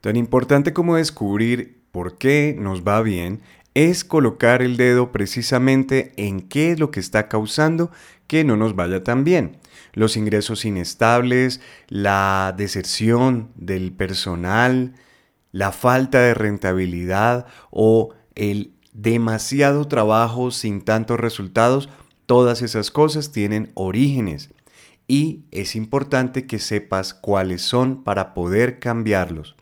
Tan 0.00 0.16
importante 0.16 0.72
como 0.72 0.96
descubrir 0.96 1.82
por 1.90 2.18
qué 2.18 2.54
nos 2.58 2.82
va 2.82 3.02
bien 3.02 3.40
es 3.74 4.04
colocar 4.04 4.62
el 4.62 4.76
dedo 4.76 5.12
precisamente 5.12 6.12
en 6.16 6.40
qué 6.40 6.72
es 6.72 6.78
lo 6.78 6.90
que 6.90 7.00
está 7.00 7.28
causando 7.28 7.90
que 8.26 8.44
no 8.44 8.56
nos 8.56 8.76
vaya 8.76 9.02
tan 9.02 9.24
bien. 9.24 9.58
Los 9.92 10.16
ingresos 10.16 10.64
inestables, 10.64 11.60
la 11.88 12.54
deserción 12.56 13.50
del 13.56 13.92
personal, 13.92 14.94
la 15.52 15.72
falta 15.72 16.20
de 16.20 16.34
rentabilidad 16.34 17.46
o 17.70 18.14
el 18.34 18.72
demasiado 18.92 19.86
trabajo 19.88 20.50
sin 20.50 20.82
tantos 20.82 21.18
resultados, 21.18 21.88
todas 22.26 22.62
esas 22.62 22.90
cosas 22.90 23.32
tienen 23.32 23.70
orígenes 23.74 24.50
y 25.06 25.44
es 25.50 25.74
importante 25.74 26.46
que 26.46 26.58
sepas 26.58 27.14
cuáles 27.14 27.62
son 27.62 28.04
para 28.04 28.34
poder 28.34 28.78
cambiarlos. 28.78 29.56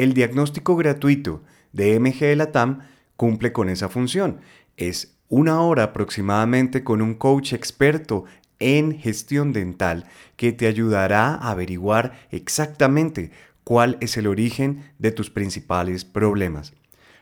El 0.00 0.14
diagnóstico 0.14 0.76
gratuito 0.76 1.42
de 1.74 2.00
MG 2.00 2.34
Latam 2.34 2.78
cumple 3.18 3.52
con 3.52 3.68
esa 3.68 3.90
función. 3.90 4.40
Es 4.78 5.18
una 5.28 5.60
hora 5.60 5.82
aproximadamente 5.82 6.82
con 6.82 7.02
un 7.02 7.12
coach 7.12 7.52
experto 7.52 8.24
en 8.60 8.98
gestión 8.98 9.52
dental 9.52 10.06
que 10.36 10.52
te 10.52 10.66
ayudará 10.68 11.34
a 11.34 11.50
averiguar 11.50 12.18
exactamente 12.30 13.30
cuál 13.62 13.98
es 14.00 14.16
el 14.16 14.26
origen 14.26 14.90
de 14.98 15.12
tus 15.12 15.28
principales 15.28 16.06
problemas. 16.06 16.72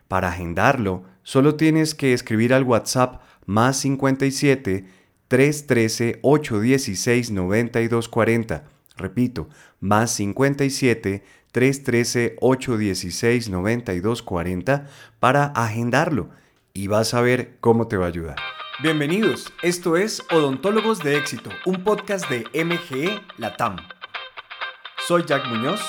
Para 0.06 0.29
agendarlo, 0.29 1.02
solo 1.24 1.56
tienes 1.56 1.96
que 1.96 2.12
escribir 2.12 2.54
al 2.54 2.62
WhatsApp 2.62 3.23
más 3.45 3.79
57 3.79 4.87
313 5.26 6.20
816 6.23 7.32
9240. 7.32 8.68
Repito, 8.96 9.48
más 9.80 10.12
57 10.12 11.24
313 11.52 12.37
816 12.41 13.48
9240 13.48 14.87
para 15.20 15.47
agendarlo 15.47 16.30
y 16.74 16.87
vas 16.87 17.15
a 17.15 17.21
ver 17.21 17.57
cómo 17.60 17.88
te 17.88 17.96
va 17.96 18.07
a 18.07 18.09
ayudar. 18.09 18.37
Bienvenidos, 18.80 19.52
esto 19.63 19.96
es 19.96 20.23
Odontólogos 20.30 21.01
de 21.01 21.16
Éxito, 21.16 21.51
un 21.66 21.82
podcast 21.82 22.30
de 22.30 22.45
MGE 22.65 23.21
Latam. 23.37 23.77
Soy 25.07 25.24
Jack 25.27 25.46
Muñoz 25.49 25.80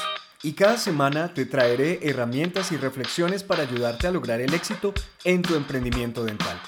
y 0.41 0.53
cada 0.53 0.77
semana 0.77 1.33
te 1.33 1.45
traeré 1.45 1.99
herramientas 2.01 2.71
y 2.71 2.77
reflexiones 2.77 3.43
para 3.43 3.63
ayudarte 3.63 4.07
a 4.07 4.11
lograr 4.11 4.41
el 4.41 4.53
éxito 4.53 4.93
en 5.23 5.41
tu 5.41 5.55
emprendimiento 5.55 6.23
dental. 6.23 6.59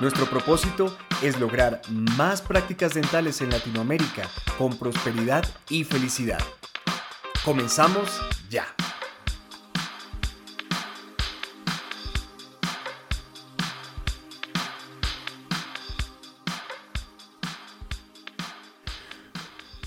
Nuestro 0.00 0.26
propósito 0.26 0.96
es 1.22 1.40
lograr 1.40 1.82
más 1.90 2.40
prácticas 2.40 2.94
dentales 2.94 3.40
en 3.40 3.50
Latinoamérica 3.50 4.30
con 4.56 4.78
prosperidad 4.78 5.44
y 5.68 5.82
felicidad. 5.82 6.38
Comenzamos 7.48 8.20
ya. 8.50 8.66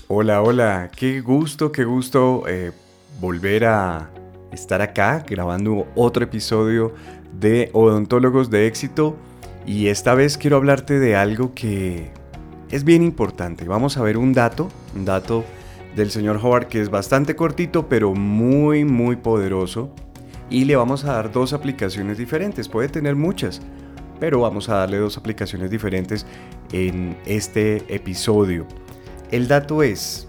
Hola, 0.08 0.42
hola, 0.42 0.90
qué 0.96 1.20
gusto, 1.20 1.70
qué 1.70 1.84
gusto 1.84 2.42
eh, 2.48 2.72
volver 3.20 3.66
a 3.66 4.10
estar 4.50 4.82
acá 4.82 5.24
grabando 5.24 5.86
otro 5.94 6.24
episodio 6.24 6.92
de 7.38 7.70
Odontólogos 7.74 8.50
de 8.50 8.66
Éxito 8.66 9.14
y 9.64 9.86
esta 9.86 10.14
vez 10.14 10.36
quiero 10.36 10.56
hablarte 10.56 10.98
de 10.98 11.14
algo 11.14 11.54
que 11.54 12.10
es 12.72 12.82
bien 12.82 13.04
importante. 13.04 13.66
Vamos 13.68 13.98
a 13.98 14.02
ver 14.02 14.16
un 14.18 14.32
dato, 14.32 14.68
un 14.96 15.04
dato 15.04 15.44
del 15.96 16.10
señor 16.10 16.38
Howard 16.42 16.66
que 16.66 16.80
es 16.80 16.90
bastante 16.90 17.36
cortito 17.36 17.88
pero 17.88 18.14
muy 18.14 18.84
muy 18.84 19.16
poderoso 19.16 19.94
y 20.52 20.66
le 20.66 20.76
vamos 20.76 21.04
a 21.04 21.14
dar 21.14 21.32
dos 21.32 21.54
aplicaciones 21.54 22.18
diferentes, 22.18 22.68
puede 22.68 22.88
tener 22.88 23.16
muchas, 23.16 23.62
pero 24.20 24.40
vamos 24.40 24.68
a 24.68 24.76
darle 24.76 24.98
dos 24.98 25.16
aplicaciones 25.16 25.70
diferentes 25.70 26.26
en 26.72 27.16
este 27.24 27.82
episodio. 27.88 28.66
El 29.30 29.48
dato 29.48 29.82
es 29.82 30.28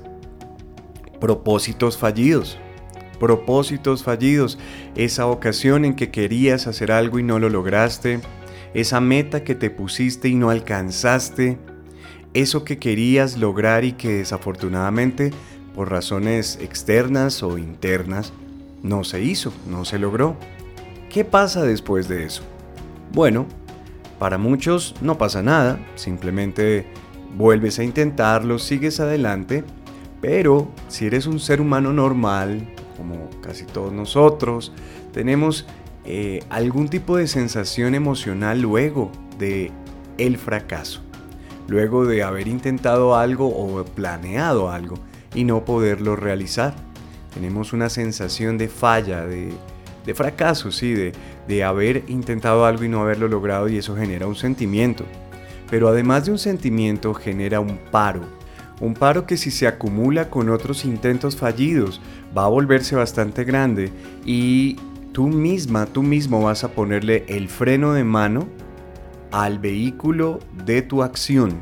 propósitos 1.20 1.98
fallidos. 1.98 2.58
Propósitos 3.20 4.04
fallidos. 4.04 4.58
Esa 4.96 5.28
ocasión 5.28 5.84
en 5.84 5.94
que 5.94 6.10
querías 6.10 6.68
hacer 6.68 6.92
algo 6.92 7.20
y 7.20 7.24
no 7.24 7.38
lo 7.38 7.50
lograste. 7.50 8.22
Esa 8.74 9.02
meta 9.02 9.44
que 9.44 9.56
te 9.56 9.70
pusiste 9.70 10.30
y 10.30 10.36
no 10.36 10.50
alcanzaste. 10.50 11.58
Eso 12.34 12.64
que 12.64 12.80
querías 12.80 13.38
lograr 13.38 13.84
y 13.84 13.92
que 13.92 14.10
desafortunadamente 14.10 15.32
por 15.76 15.90
razones 15.90 16.60
externas 16.62 17.44
o 17.44 17.58
internas 17.58 18.34
no 18.82 19.04
se 19.04 19.22
hizo, 19.22 19.54
no 19.68 19.86
se 19.86 20.00
logró. 20.00 20.36
¿Qué 21.10 21.24
pasa 21.24 21.64
después 21.64 22.08
de 22.08 22.26
eso? 22.26 22.44
Bueno, 23.12 23.46
para 24.20 24.38
muchos 24.38 24.96
no 25.02 25.18
pasa 25.18 25.42
nada, 25.42 25.80
simplemente 25.96 26.86
vuelves 27.36 27.80
a 27.80 27.84
intentarlo, 27.84 28.60
sigues 28.60 29.00
adelante, 29.00 29.64
pero 30.22 30.70
si 30.88 31.06
eres 31.06 31.28
un 31.28 31.40
ser 31.40 31.62
humano 31.62 31.94
normal, 31.94 32.68
como 32.98 33.30
casi 33.42 33.66
todos 33.66 33.92
nosotros, 33.92 34.72
tenemos 35.12 35.66
eh, 36.06 36.44
algún 36.50 36.90
tipo 36.90 37.18
de 37.18 37.28
sensación 37.28 37.96
emocional 37.96 38.62
luego 38.62 39.12
de 39.40 39.72
el 40.18 40.38
fracaso, 40.38 41.02
luego 41.68 42.06
de 42.06 42.24
haber 42.24 42.48
intentado 42.48 43.16
algo 43.16 43.48
o 43.48 43.84
planeado 43.86 44.70
algo 44.70 44.96
y 45.34 45.44
no 45.44 45.66
poderlo 45.66 46.16
realizar. 46.16 46.76
Tenemos 47.34 47.74
una 47.74 47.90
sensación 47.90 48.58
de 48.58 48.68
falla, 48.68 49.26
de, 49.26 49.54
fracaso, 50.14 50.72
sí, 50.72 50.94
de, 50.94 51.14
de 51.48 51.64
haber 51.64 52.04
intentado 52.08 52.66
algo 52.66 52.84
y 52.84 52.90
no 52.90 53.02
haberlo 53.02 53.28
logrado 53.28 53.70
y 53.70 53.78
eso 53.78 53.96
genera 53.96 54.28
un 54.28 54.36
sentimiento 54.36 55.06
pero 55.74 55.88
además 55.88 56.26
de 56.26 56.32
un 56.32 56.38
sentimiento 56.38 57.16
genera 57.16 57.60
un 57.60 57.80
paro. 57.90 58.22
Un 58.80 58.94
paro 58.94 59.26
que 59.26 59.38
si 59.38 59.50
se 59.50 59.66
acumula 59.66 60.30
con 60.30 60.52
otros 60.52 60.86
intentos 60.86 61.36
fallidos 61.36 62.00
va 62.38 62.46
a 62.46 62.50
volverse 62.50 62.96
bastante 62.96 63.44
grande 63.44 63.92
y 64.24 64.76
tú 65.14 65.30
misma, 65.30 65.88
tú 65.88 66.04
mismo 66.04 66.44
vas 66.44 66.64
a 66.64 66.74
ponerle 66.74 67.26
el 67.28 67.50
freno 67.50 67.94
de 67.94 68.04
mano 68.04 68.48
al 69.32 69.58
vehículo 69.58 70.38
de 70.64 70.84
tu 70.84 71.02
acción. 71.02 71.60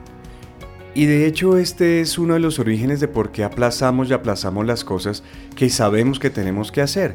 Y 0.94 1.06
de 1.06 1.26
hecho 1.26 1.58
este 1.58 2.02
es 2.02 2.18
uno 2.18 2.34
de 2.34 2.42
los 2.42 2.60
orígenes 2.60 3.00
de 3.00 3.08
por 3.08 3.32
qué 3.32 3.44
aplazamos 3.44 4.10
y 4.10 4.14
aplazamos 4.14 4.66
las 4.66 4.84
cosas 4.84 5.24
que 5.56 5.70
sabemos 5.70 6.20
que 6.20 6.30
tenemos 6.30 6.72
que 6.72 6.82
hacer. 6.82 7.14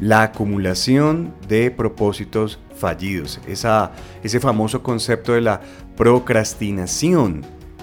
La 0.00 0.22
acumulación 0.22 1.34
de 1.46 1.70
propósitos 1.70 2.58
fallidos, 2.74 3.40
ese 3.46 4.40
famoso 4.40 4.82
concepto 4.82 5.32
de 5.32 5.42
la 5.42 5.60
procrastinación 5.96 7.42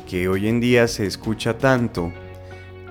que 0.10 0.28
hoy 0.28 0.48
en 0.48 0.60
día 0.60 0.88
se 0.88 1.06
escucha 1.06 1.58
tanto, 1.58 2.12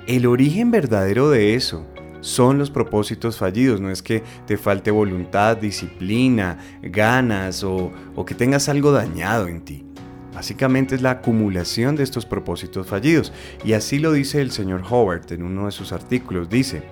el 0.07 0.27
origen 0.27 0.71
verdadero 0.71 1.29
de 1.29 1.55
eso 1.55 1.87
son 2.21 2.59
los 2.59 2.71
propósitos 2.71 3.37
fallidos, 3.37 3.81
no 3.81 3.91
es 3.91 4.03
que 4.03 4.23
te 4.47 4.57
falte 4.57 4.91
voluntad, 4.91 5.57
disciplina, 5.57 6.59
ganas 6.83 7.65
o, 7.65 7.93
o 8.15 8.25
que 8.25 8.35
tengas 8.35 8.69
algo 8.69 8.93
dañado 8.93 9.49
en 9.49 9.61
ti. 9.63 9.90
Básicamente 10.35 10.95
es 10.95 11.03
la 11.03 11.11
acumulación 11.11 11.97
de 11.97 12.03
estos 12.03 12.25
propósitos 12.27 12.87
fallidos. 12.87 13.33
Y 13.65 13.73
así 13.73 13.99
lo 13.99 14.13
dice 14.13 14.41
el 14.41 14.51
señor 14.51 14.83
Howard 14.89 15.33
en 15.33 15.43
uno 15.43 15.67
de 15.67 15.73
sus 15.73 15.93
artículos. 15.93 16.49
Dice, 16.49 16.83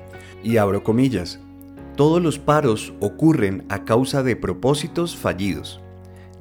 y 0.42 0.56
abro 0.56 0.82
comillas, 0.82 1.40
todos 1.96 2.22
los 2.22 2.38
paros 2.38 2.92
ocurren 3.00 3.64
a 3.68 3.84
causa 3.84 4.22
de 4.22 4.36
propósitos 4.36 5.16
fallidos. 5.16 5.80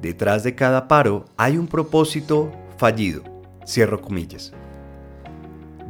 Detrás 0.00 0.44
de 0.44 0.54
cada 0.54 0.86
paro 0.86 1.24
hay 1.36 1.56
un 1.56 1.66
propósito 1.66 2.52
fallido. 2.76 3.22
Cierro 3.66 4.00
comillas. 4.00 4.52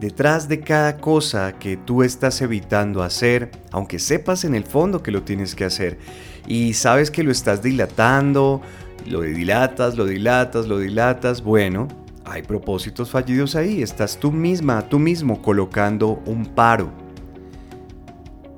Detrás 0.01 0.49
de 0.49 0.61
cada 0.61 0.99
cosa 0.99 1.59
que 1.59 1.77
tú 1.77 2.03
estás 2.03 2.41
evitando 2.41 3.03
hacer, 3.03 3.51
aunque 3.73 3.99
sepas 3.99 4.45
en 4.45 4.55
el 4.55 4.65
fondo 4.65 5.03
que 5.03 5.11
lo 5.11 5.23
tienes 5.23 5.55
que 5.55 5.65
hacer 5.65 5.99
y 6.47 6.75
sabes 6.75 7.11
que 7.11 7.25
lo 7.25 7.33
estás 7.33 7.63
dilatando, 7.63 8.63
lo 9.07 9.23
dilatas, 9.23 9.97
lo 9.97 10.05
dilatas, 10.05 10.67
lo 10.67 10.79
dilatas, 10.79 11.43
bueno, 11.43 11.89
hay 12.25 12.43
propósitos 12.43 13.11
fallidos 13.11 13.57
ahí. 13.57 13.83
Estás 13.83 14.19
tú 14.19 14.33
misma, 14.33 14.89
tú 14.89 14.99
mismo 14.99 15.41
colocando 15.41 16.23
un 16.27 16.47
paro 16.47 16.91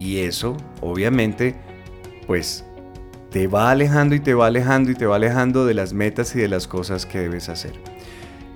y 0.00 0.20
eso, 0.20 0.56
obviamente, 0.80 1.54
pues 2.26 2.64
te 3.30 3.46
va 3.46 3.70
alejando 3.70 4.14
y 4.14 4.20
te 4.20 4.32
va 4.32 4.46
alejando 4.46 4.90
y 4.90 4.94
te 4.94 5.04
va 5.04 5.16
alejando 5.16 5.66
de 5.66 5.74
las 5.74 5.92
metas 5.92 6.34
y 6.34 6.38
de 6.38 6.48
las 6.48 6.66
cosas 6.66 7.04
que 7.04 7.20
debes 7.20 7.50
hacer. 7.50 7.74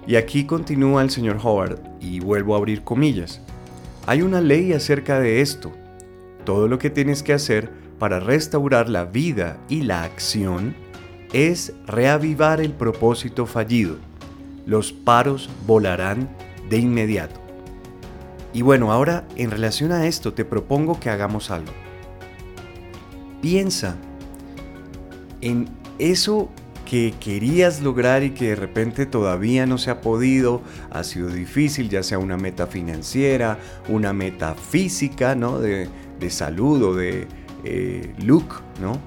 Y 0.06 0.16
aquí 0.16 0.46
continúa 0.46 1.02
el 1.02 1.10
señor 1.10 1.38
Howard 1.42 1.80
y 2.00 2.20
vuelvo 2.20 2.54
a 2.54 2.58
abrir 2.58 2.82
comillas. 2.82 3.42
Hay 4.06 4.22
una 4.22 4.40
ley 4.40 4.72
acerca 4.72 5.20
de 5.20 5.42
esto. 5.42 5.70
Todo 6.44 6.66
lo 6.66 6.78
que 6.78 6.88
tienes 6.88 7.22
que 7.22 7.34
hacer 7.34 7.70
para 7.98 8.20
restaurar 8.20 8.88
la 8.88 9.04
vida 9.04 9.58
y 9.68 9.82
la 9.82 10.02
acción 10.02 10.74
es 11.34 11.72
reavivar 11.84 12.60
el 12.60 12.72
propósito 12.72 13.44
fallido. 13.44 13.96
Los 14.66 14.92
paros 14.92 15.50
volarán 15.66 16.30
de 16.70 16.78
inmediato. 16.78 17.40
Y 18.52 18.62
bueno, 18.62 18.92
ahora 18.92 19.26
en 19.34 19.50
relación 19.50 19.90
a 19.90 20.06
esto 20.06 20.32
te 20.32 20.44
propongo 20.44 21.00
que 21.00 21.10
hagamos 21.10 21.50
algo. 21.50 21.72
piensa 23.42 23.96
en 25.42 25.68
eso 25.98 26.48
que 26.88 27.12
querías 27.18 27.82
lograr 27.82 28.22
y 28.22 28.30
que 28.30 28.50
de 28.50 28.56
repente 28.56 29.04
todavía 29.04 29.66
no 29.66 29.76
se 29.76 29.90
ha 29.90 30.00
podido, 30.00 30.62
ha 30.90 31.02
sido 31.02 31.28
difícil, 31.28 31.90
ya 31.90 32.02
sea 32.02 32.18
una 32.18 32.36
meta 32.36 32.68
financiera, 32.68 33.58
una 33.88 34.12
meta 34.12 34.54
física, 34.54 35.34
¿no? 35.34 35.58
De, 35.58 35.88
de 36.20 36.30
salud 36.30 36.82
o 36.82 36.94
de 36.94 37.26
eh, 37.64 38.14
look, 38.18 38.62
¿no? 38.80 39.00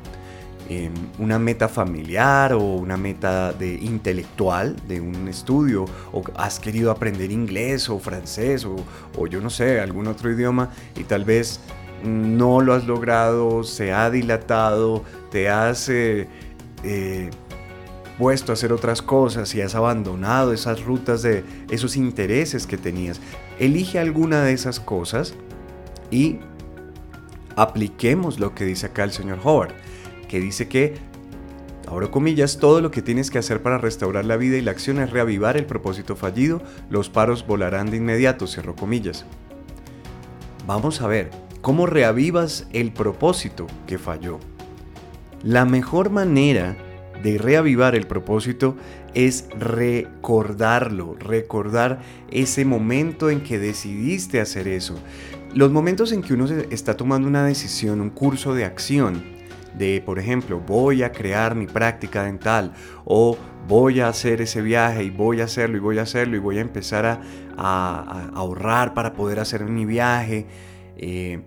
Em, 0.69 0.91
una 1.17 1.39
meta 1.39 1.69
familiar 1.69 2.51
o 2.51 2.59
una 2.59 2.97
meta 2.97 3.53
de 3.53 3.75
intelectual 3.75 4.75
de 4.85 4.99
un 4.99 5.29
estudio 5.29 5.85
o 6.11 6.21
has 6.35 6.59
querido 6.59 6.91
aprender 6.91 7.31
inglés 7.31 7.89
o 7.89 7.99
francés 7.99 8.65
o, 8.65 8.75
o 9.17 9.27
yo 9.27 9.39
no 9.39 9.49
sé, 9.49 9.79
algún 9.79 10.07
otro 10.07 10.29
idioma 10.29 10.71
y 10.97 11.05
tal 11.05 11.23
vez 11.23 11.61
no 12.03 12.59
lo 12.59 12.73
has 12.73 12.85
logrado, 12.85 13.63
se 13.63 13.93
ha 13.93 14.09
dilatado, 14.09 15.05
te 15.31 15.47
has 15.47 15.87
eh, 15.87 16.27
eh, 16.83 17.29
puesto 18.17 18.51
a 18.51 18.53
hacer 18.53 18.73
otras 18.73 19.01
cosas 19.01 19.55
y 19.55 19.61
has 19.61 19.73
abandonado 19.73 20.51
esas 20.51 20.83
rutas 20.83 21.21
de 21.21 21.45
esos 21.71 21.95
intereses 21.95 22.67
que 22.67 22.77
tenías. 22.77 23.21
Elige 23.57 23.99
alguna 23.99 24.43
de 24.43 24.51
esas 24.51 24.81
cosas 24.81 25.33
y 26.11 26.39
apliquemos 27.55 28.37
lo 28.37 28.53
que 28.53 28.65
dice 28.65 28.87
acá 28.87 29.05
el 29.05 29.11
señor 29.11 29.39
Howard, 29.43 29.73
que 30.27 30.39
dice 30.39 30.67
que, 30.67 30.95
ahora 31.87 32.11
comillas, 32.11 32.57
todo 32.57 32.81
lo 32.81 32.91
que 32.91 33.01
tienes 33.01 33.31
que 33.31 33.39
hacer 33.39 33.61
para 33.61 33.77
restaurar 33.77 34.25
la 34.25 34.37
vida 34.37 34.57
y 34.57 34.61
la 34.61 34.71
acción 34.71 34.99
es 34.99 35.09
reavivar 35.09 35.57
el 35.57 35.65
propósito 35.65 36.15
fallido, 36.15 36.61
los 36.89 37.09
paros 37.09 37.45
volarán 37.45 37.89
de 37.89 37.97
inmediato, 37.97 38.47
cerró 38.47 38.75
comillas. 38.75 39.25
Vamos 40.65 41.01
a 41.01 41.07
ver, 41.07 41.31
¿cómo 41.61 41.85
reavivas 41.85 42.67
el 42.73 42.91
propósito 42.91 43.67
que 43.85 43.97
falló? 43.97 44.39
La 45.43 45.65
mejor 45.65 46.09
manera 46.09 46.75
de 47.23 47.37
reavivar 47.37 47.95
el 47.95 48.05
propósito 48.05 48.75
es 49.13 49.47
recordarlo, 49.57 51.15
recordar 51.19 52.01
ese 52.31 52.65
momento 52.65 53.29
en 53.29 53.41
que 53.41 53.59
decidiste 53.59 54.41
hacer 54.41 54.67
eso. 54.67 54.95
Los 55.53 55.71
momentos 55.71 56.11
en 56.11 56.21
que 56.21 56.33
uno 56.33 56.45
está 56.69 56.97
tomando 56.97 57.27
una 57.27 57.45
decisión, 57.45 58.01
un 58.01 58.09
curso 58.09 58.53
de 58.53 58.65
acción, 58.65 59.36
de, 59.77 60.01
por 60.05 60.19
ejemplo, 60.19 60.59
voy 60.59 61.03
a 61.03 61.11
crear 61.11 61.55
mi 61.55 61.67
práctica 61.67 62.23
dental 62.23 62.73
o 63.05 63.37
voy 63.67 63.99
a 63.99 64.07
hacer 64.07 64.41
ese 64.41 64.61
viaje 64.61 65.03
y 65.03 65.09
voy 65.09 65.41
a 65.41 65.45
hacerlo 65.45 65.77
y 65.77 65.79
voy 65.79 65.99
a 65.99 66.03
hacerlo 66.03 66.35
y 66.35 66.39
voy 66.39 66.57
a 66.57 66.61
empezar 66.61 67.05
a, 67.05 68.31
ahorrar 68.35 68.93
para 68.93 69.13
poder 69.13 69.39
hacer 69.39 69.63
mi 69.65 69.85
viaje. 69.85 70.45
Eh, 70.97 71.41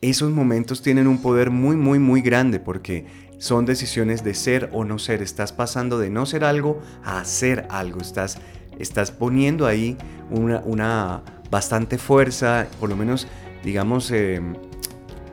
esos 0.00 0.30
momentos 0.30 0.82
tienen 0.82 1.06
un 1.06 1.22
poder 1.22 1.50
muy, 1.50 1.76
muy, 1.76 1.98
muy 1.98 2.20
grande 2.20 2.60
porque 2.60 3.06
son 3.38 3.66
decisiones 3.66 4.24
de 4.24 4.34
ser 4.34 4.70
o 4.72 4.84
no 4.84 4.98
ser. 4.98 5.22
Estás 5.22 5.52
pasando 5.52 5.98
de 5.98 6.10
no 6.10 6.26
ser 6.26 6.44
algo 6.44 6.80
a 7.02 7.20
hacer 7.20 7.66
algo. 7.70 8.00
Estás, 8.00 8.38
estás 8.78 9.10
poniendo 9.10 9.66
ahí 9.66 9.96
una, 10.30 11.22
bastante 11.50 11.98
fuerza, 11.98 12.66
por 12.80 12.88
lo 12.88 12.96
menos, 12.96 13.26
digamos, 13.62 14.10
eh, 14.10 14.40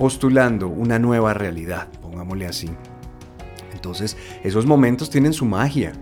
postulando 0.01 0.67
una 0.67 0.97
nueva 0.97 1.35
realidad, 1.35 1.87
pongámosle 2.01 2.47
así. 2.47 2.67
Entonces, 3.71 4.17
esos 4.43 4.65
momentos 4.65 5.11
tienen 5.11 5.31
su 5.31 5.45
magia. 5.45 5.93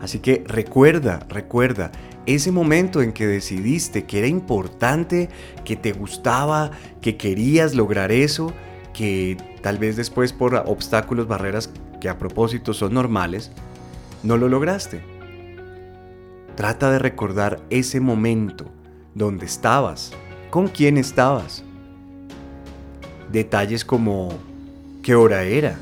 Así 0.00 0.18
que 0.18 0.42
recuerda, 0.48 1.24
recuerda, 1.28 1.92
ese 2.26 2.50
momento 2.50 3.02
en 3.02 3.12
que 3.12 3.24
decidiste 3.24 4.02
que 4.02 4.18
era 4.18 4.26
importante, 4.26 5.28
que 5.64 5.76
te 5.76 5.92
gustaba, 5.92 6.72
que 7.00 7.16
querías 7.16 7.76
lograr 7.76 8.10
eso, 8.10 8.52
que 8.92 9.36
tal 9.62 9.78
vez 9.78 9.94
después 9.94 10.32
por 10.32 10.56
obstáculos, 10.66 11.28
barreras 11.28 11.70
que 12.00 12.08
a 12.08 12.18
propósito 12.18 12.74
son 12.74 12.94
normales, 12.94 13.52
no 14.24 14.36
lo 14.36 14.48
lograste. 14.48 15.02
Trata 16.56 16.90
de 16.90 16.98
recordar 16.98 17.60
ese 17.70 18.00
momento, 18.00 18.64
donde 19.14 19.46
estabas, 19.46 20.10
con 20.50 20.66
quién 20.66 20.98
estabas. 20.98 21.62
Detalles 23.30 23.84
como 23.84 24.30
qué 25.02 25.14
hora 25.14 25.42
era, 25.42 25.76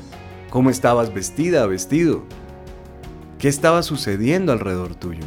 cómo 0.49 0.69
estabas 0.69 1.13
vestida, 1.13 1.65
vestido, 1.67 2.23
qué 3.39 3.47
estaba 3.47 3.83
sucediendo 3.83 4.51
alrededor 4.51 4.95
tuyo. 4.95 5.23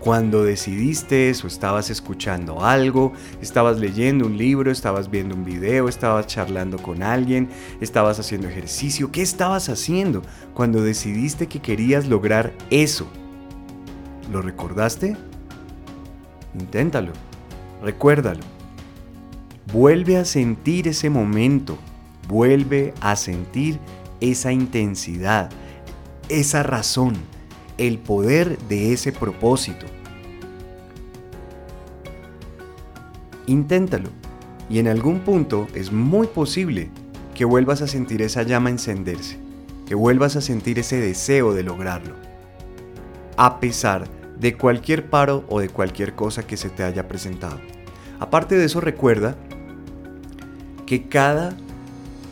Cuando 0.00 0.44
decidiste 0.44 1.30
eso, 1.30 1.48
estabas 1.48 1.90
escuchando 1.90 2.64
algo, 2.64 3.12
estabas 3.42 3.80
leyendo 3.80 4.26
un 4.26 4.38
libro, 4.38 4.70
estabas 4.70 5.10
viendo 5.10 5.34
un 5.34 5.44
video, 5.44 5.88
estabas 5.88 6.28
charlando 6.28 6.78
con 6.78 7.02
alguien, 7.02 7.48
estabas 7.80 8.20
haciendo 8.20 8.46
ejercicio. 8.46 9.10
¿Qué 9.10 9.22
estabas 9.22 9.68
haciendo 9.68 10.22
cuando 10.54 10.80
decidiste 10.80 11.48
que 11.48 11.60
querías 11.60 12.06
lograr 12.06 12.52
eso? 12.70 13.08
¿Lo 14.30 14.42
recordaste? 14.42 15.16
Inténtalo, 16.54 17.12
recuérdalo. 17.82 18.55
Vuelve 19.72 20.16
a 20.16 20.24
sentir 20.24 20.86
ese 20.86 21.10
momento, 21.10 21.76
vuelve 22.28 22.94
a 23.00 23.16
sentir 23.16 23.80
esa 24.20 24.52
intensidad, 24.52 25.50
esa 26.28 26.62
razón, 26.62 27.14
el 27.76 27.98
poder 27.98 28.58
de 28.68 28.92
ese 28.92 29.10
propósito. 29.10 29.86
Inténtalo 33.46 34.10
y 34.70 34.78
en 34.78 34.86
algún 34.86 35.20
punto 35.20 35.66
es 35.74 35.90
muy 35.90 36.28
posible 36.28 36.90
que 37.34 37.44
vuelvas 37.44 37.82
a 37.82 37.88
sentir 37.88 38.22
esa 38.22 38.44
llama 38.44 38.70
encenderse, 38.70 39.36
que 39.86 39.96
vuelvas 39.96 40.36
a 40.36 40.40
sentir 40.40 40.78
ese 40.78 41.00
deseo 41.00 41.54
de 41.54 41.64
lograrlo, 41.64 42.14
a 43.36 43.58
pesar 43.58 44.08
de 44.38 44.56
cualquier 44.56 45.10
paro 45.10 45.44
o 45.48 45.58
de 45.58 45.68
cualquier 45.68 46.14
cosa 46.14 46.46
que 46.46 46.56
se 46.56 46.70
te 46.70 46.84
haya 46.84 47.08
presentado. 47.08 47.60
Aparte 48.18 48.56
de 48.56 48.64
eso, 48.64 48.80
recuerda 48.80 49.36
que 50.86 51.08
cada 51.08 51.56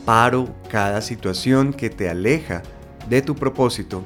paro, 0.04 0.54
cada 0.70 1.00
situación 1.02 1.72
que 1.72 1.90
te 1.90 2.08
aleja 2.08 2.62
de 3.08 3.20
tu 3.22 3.34
propósito 3.34 4.02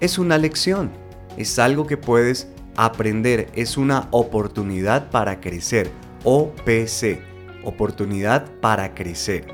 es 0.00 0.18
una 0.18 0.38
lección, 0.38 0.90
es 1.36 1.58
algo 1.58 1.86
que 1.86 1.96
puedes 1.96 2.48
Aprender 2.80 3.48
es 3.56 3.76
una 3.76 4.06
oportunidad 4.12 5.10
para 5.10 5.40
crecer. 5.40 5.90
OPC, 6.22 7.18
oportunidad 7.64 8.48
para 8.60 8.94
crecer. 8.94 9.48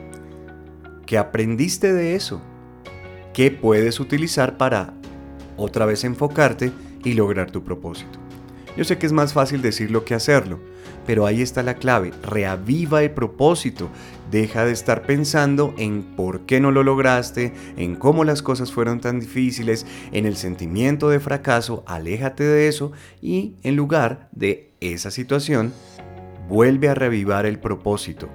¿Qué 1.07 1.17
aprendiste 1.17 1.95
de 1.95 2.17
eso? 2.17 2.43
¿Qué 3.33 3.51
puedes 3.51 3.99
utilizar 3.99 4.59
para 4.59 4.93
otra 5.57 5.87
vez 5.87 6.05
enfocarte 6.05 6.71
y 7.03 7.15
lograr 7.15 7.51
tu 7.51 7.65
propósito? 7.65 8.19
Yo 8.77 8.85
sé 8.85 8.99
que 8.99 9.07
es 9.07 9.13
más 9.15 9.33
fácil 9.33 9.63
decirlo 9.63 10.05
que 10.05 10.13
hacerlo, 10.13 10.61
pero 11.07 11.27
ahí 11.27 11.43
está 11.43 11.63
la 11.63 11.75
clave. 11.75 12.13
Reaviva 12.23 13.03
el 13.03 13.11
propósito. 13.11 13.89
Deja 14.31 14.65
de 14.65 14.73
estar 14.73 15.03
pensando 15.03 15.75
en 15.79 16.03
por 16.03 16.41
qué 16.41 16.61
no 16.61 16.71
lo 16.71 16.83
lograste, 16.83 17.53
en 17.77 17.95
cómo 17.95 18.25
las 18.25 18.43
cosas 18.43 18.73
fueron 18.73 19.01
tan 19.01 19.21
difíciles, 19.21 19.87
en 20.13 20.27
el 20.27 20.37
sentimiento 20.37 21.09
de 21.09 21.21
fracaso. 21.21 21.85
Aléjate 21.87 22.45
de 22.45 22.69
eso 22.69 22.93
y 23.23 23.55
en 23.63 23.77
lugar 23.77 24.29
de 24.33 24.73
esa 24.81 25.11
situación, 25.11 25.73
vuelve 26.49 26.89
a 26.89 26.95
reavivar 26.95 27.47
el 27.47 27.59
propósito. 27.59 28.29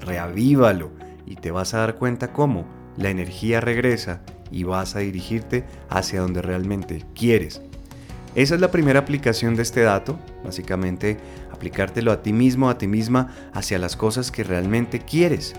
Reavívalo 0.00 0.90
y 1.26 1.36
te 1.36 1.50
vas 1.50 1.74
a 1.74 1.78
dar 1.78 1.96
cuenta 1.96 2.32
cómo 2.32 2.66
la 2.96 3.10
energía 3.10 3.60
regresa 3.60 4.22
y 4.50 4.64
vas 4.64 4.96
a 4.96 5.00
dirigirte 5.00 5.64
hacia 5.88 6.20
donde 6.20 6.42
realmente 6.42 7.04
quieres. 7.14 7.62
Esa 8.34 8.56
es 8.56 8.60
la 8.60 8.70
primera 8.70 9.00
aplicación 9.00 9.54
de 9.54 9.62
este 9.62 9.82
dato, 9.82 10.18
básicamente 10.44 11.18
aplicártelo 11.52 12.10
a 12.10 12.22
ti 12.22 12.32
mismo, 12.32 12.68
a 12.68 12.78
ti 12.78 12.88
misma, 12.88 13.28
hacia 13.52 13.78
las 13.78 13.96
cosas 13.96 14.32
que 14.32 14.42
realmente 14.42 14.98
quieres. 14.98 15.54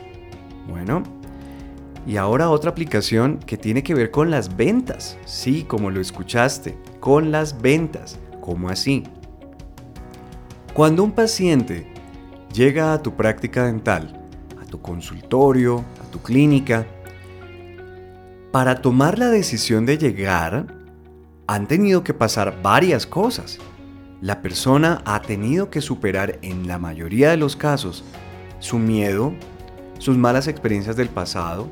Bueno, 0.67 1.03
y 2.05 2.17
ahora 2.17 2.50
otra 2.50 2.72
aplicación 2.72 3.39
que 3.39 3.58
tiene 3.58 3.82
que 3.82 3.94
ver 3.94 4.12
con 4.12 4.29
las 4.29 4.58
ventas. 4.58 5.17
Sí, 5.25 5.63
como 5.63 5.89
lo 5.89 6.01
escuchaste, 6.01 6.77
con 7.00 7.32
las 7.32 7.62
ventas. 7.62 8.20
¿Cómo 8.41 8.70
así? 8.70 9.03
Cuando 10.74 11.03
un 11.03 11.13
paciente 11.13 11.88
llega 12.53 12.94
a 12.94 13.01
tu 13.01 13.15
práctica 13.15 13.65
dental, 13.65 14.22
a 14.62 14.65
tu 14.65 14.82
consultorio, 14.82 15.79
a 16.05 16.12
tu 16.12 16.22
clínica, 16.22 16.86
para 18.51 18.82
tomar 18.82 19.17
la 19.17 19.29
decisión 19.29 19.86
de 19.86 19.98
llegar, 19.98 20.75
han 21.48 21.68
tenido 21.68 22.04
que 22.04 22.14
pasar 22.14 22.62
varias 22.62 23.06
cosas. 23.06 23.60
La 24.22 24.42
persona 24.42 25.02
ha 25.06 25.22
tenido 25.22 25.70
que 25.70 25.82
superar 25.82 26.40
en 26.42 26.68
la 26.68 26.80
mayoría 26.80 27.30
de 27.30 27.38
los 27.38 27.56
casos 27.56 28.04
su 28.60 28.80
miedo, 28.80 29.34
sus 30.00 30.18
malas 30.18 30.48
experiencias 30.48 30.96
del 30.96 31.10
pasado, 31.10 31.70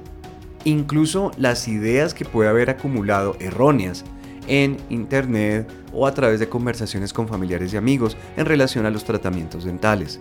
incluso 0.64 1.32
las 1.38 1.68
ideas 1.68 2.14
que 2.14 2.26
puede 2.26 2.50
haber 2.50 2.70
acumulado 2.70 3.36
erróneas 3.40 4.04
en 4.48 4.78
internet 4.90 5.72
o 5.94 6.06
a 6.06 6.14
través 6.14 6.40
de 6.40 6.50
conversaciones 6.50 7.14
con 7.14 7.28
familiares 7.28 7.74
y 7.74 7.78
amigos 7.78 8.18
en 8.38 8.46
relación 8.46 8.86
a 8.86 8.92
los 8.92 9.06
tratamientos 9.06 9.64
dentales. 9.64 10.20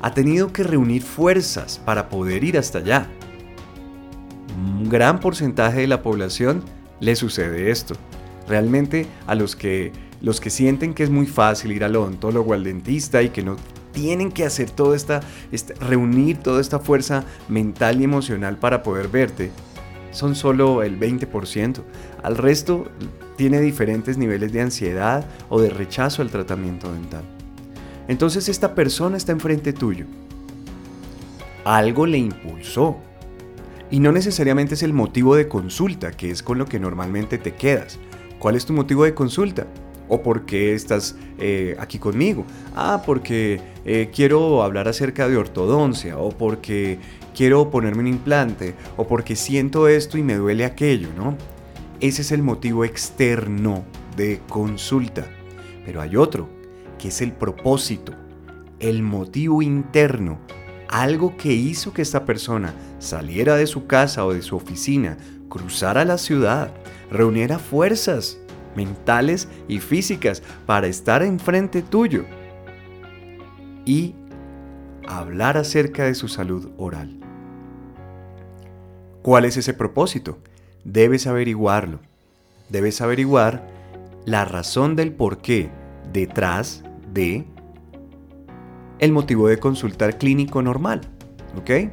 Ha 0.00 0.14
tenido 0.14 0.52
que 0.52 0.62
reunir 0.62 1.02
fuerzas 1.02 1.80
para 1.84 2.08
poder 2.08 2.44
ir 2.44 2.56
hasta 2.56 2.78
allá. 2.78 3.08
un 4.56 4.88
gran 4.88 5.20
porcentaje 5.20 5.80
de 5.80 5.86
la 5.86 6.02
población 6.02 6.62
le 7.00 7.16
sucede 7.16 7.70
esto. 7.70 7.94
Realmente 8.48 9.06
a 9.26 9.34
los 9.34 9.56
que, 9.56 9.92
los 10.20 10.40
que 10.40 10.50
sienten 10.50 10.94
que 10.94 11.02
es 11.02 11.10
muy 11.10 11.26
fácil 11.26 11.72
ir 11.72 11.84
al 11.84 11.96
odontólogo, 11.96 12.54
al 12.54 12.64
dentista 12.64 13.22
y 13.22 13.30
que 13.30 13.42
no 13.42 13.56
tienen 13.92 14.30
que 14.30 14.44
hacer 14.44 14.70
toda 14.70 14.94
esta, 14.94 15.20
esta, 15.52 15.74
reunir 15.84 16.38
toda 16.38 16.60
esta 16.60 16.78
fuerza 16.78 17.24
mental 17.48 18.00
y 18.00 18.04
emocional 18.04 18.58
para 18.58 18.82
poder 18.82 19.08
verte, 19.08 19.50
son 20.10 20.34
solo 20.34 20.82
el 20.82 20.98
20%. 20.98 21.82
Al 22.22 22.36
resto 22.36 22.84
tiene 23.36 23.60
diferentes 23.60 24.18
niveles 24.18 24.52
de 24.52 24.62
ansiedad 24.62 25.26
o 25.48 25.60
de 25.60 25.70
rechazo 25.70 26.22
al 26.22 26.30
tratamiento 26.30 26.92
dental. 26.92 27.24
Entonces 28.08 28.48
esta 28.48 28.74
persona 28.74 29.16
está 29.16 29.32
enfrente 29.32 29.72
tuyo. 29.72 30.06
Algo 31.64 32.06
le 32.06 32.18
impulsó. 32.18 32.96
Y 33.90 34.00
no 34.00 34.10
necesariamente 34.10 34.74
es 34.74 34.82
el 34.82 34.92
motivo 34.92 35.36
de 35.36 35.48
consulta, 35.48 36.10
que 36.10 36.30
es 36.30 36.42
con 36.42 36.58
lo 36.58 36.66
que 36.66 36.80
normalmente 36.80 37.38
te 37.38 37.54
quedas. 37.54 37.98
¿Cuál 38.38 38.56
es 38.56 38.66
tu 38.66 38.72
motivo 38.72 39.04
de 39.04 39.14
consulta? 39.14 39.66
¿O 40.08 40.22
por 40.22 40.44
qué 40.44 40.74
estás 40.74 41.16
eh, 41.38 41.76
aquí 41.78 41.98
conmigo? 41.98 42.44
Ah, 42.74 43.02
porque 43.04 43.60
eh, 43.84 44.10
quiero 44.14 44.62
hablar 44.62 44.88
acerca 44.88 45.28
de 45.28 45.36
ortodoncia, 45.36 46.18
o 46.18 46.30
porque 46.30 46.98
quiero 47.34 47.70
ponerme 47.70 48.00
un 48.00 48.08
implante, 48.08 48.74
o 48.96 49.06
porque 49.06 49.36
siento 49.36 49.88
esto 49.88 50.18
y 50.18 50.22
me 50.22 50.34
duele 50.34 50.64
aquello, 50.64 51.08
¿no? 51.16 51.36
Ese 52.00 52.22
es 52.22 52.32
el 52.32 52.42
motivo 52.42 52.84
externo 52.84 53.84
de 54.16 54.40
consulta. 54.48 55.26
Pero 55.84 56.00
hay 56.00 56.16
otro, 56.16 56.48
que 56.98 57.08
es 57.08 57.20
el 57.20 57.32
propósito, 57.32 58.12
el 58.80 59.02
motivo 59.02 59.62
interno, 59.62 60.38
algo 60.88 61.36
que 61.36 61.52
hizo 61.52 61.92
que 61.92 62.02
esta 62.02 62.24
persona 62.24 62.74
saliera 62.98 63.56
de 63.56 63.66
su 63.66 63.86
casa 63.86 64.24
o 64.24 64.32
de 64.32 64.42
su 64.42 64.56
oficina, 64.56 65.16
cruzara 65.48 66.04
la 66.04 66.18
ciudad, 66.18 66.72
reuniera 67.10 67.58
fuerzas 67.58 68.38
mentales 68.74 69.48
y 69.68 69.80
físicas 69.80 70.42
para 70.66 70.86
estar 70.86 71.22
enfrente 71.22 71.82
tuyo 71.82 72.24
y 73.84 74.14
hablar 75.08 75.56
acerca 75.56 76.04
de 76.04 76.14
su 76.14 76.28
salud 76.28 76.70
oral. 76.76 77.18
¿Cuál 79.22 79.44
es 79.44 79.56
ese 79.56 79.74
propósito? 79.74 80.38
Debes 80.84 81.26
averiguarlo. 81.26 82.00
Debes 82.68 83.00
averiguar 83.00 83.66
la 84.24 84.44
razón 84.44 84.96
del 84.96 85.12
por 85.12 85.38
qué 85.38 85.70
detrás 86.12 86.84
de 87.12 87.46
el 88.98 89.12
motivo 89.12 89.48
de 89.48 89.58
consultar 89.58 90.18
clínico 90.18 90.62
normal. 90.62 91.02
¿Ok? 91.56 91.92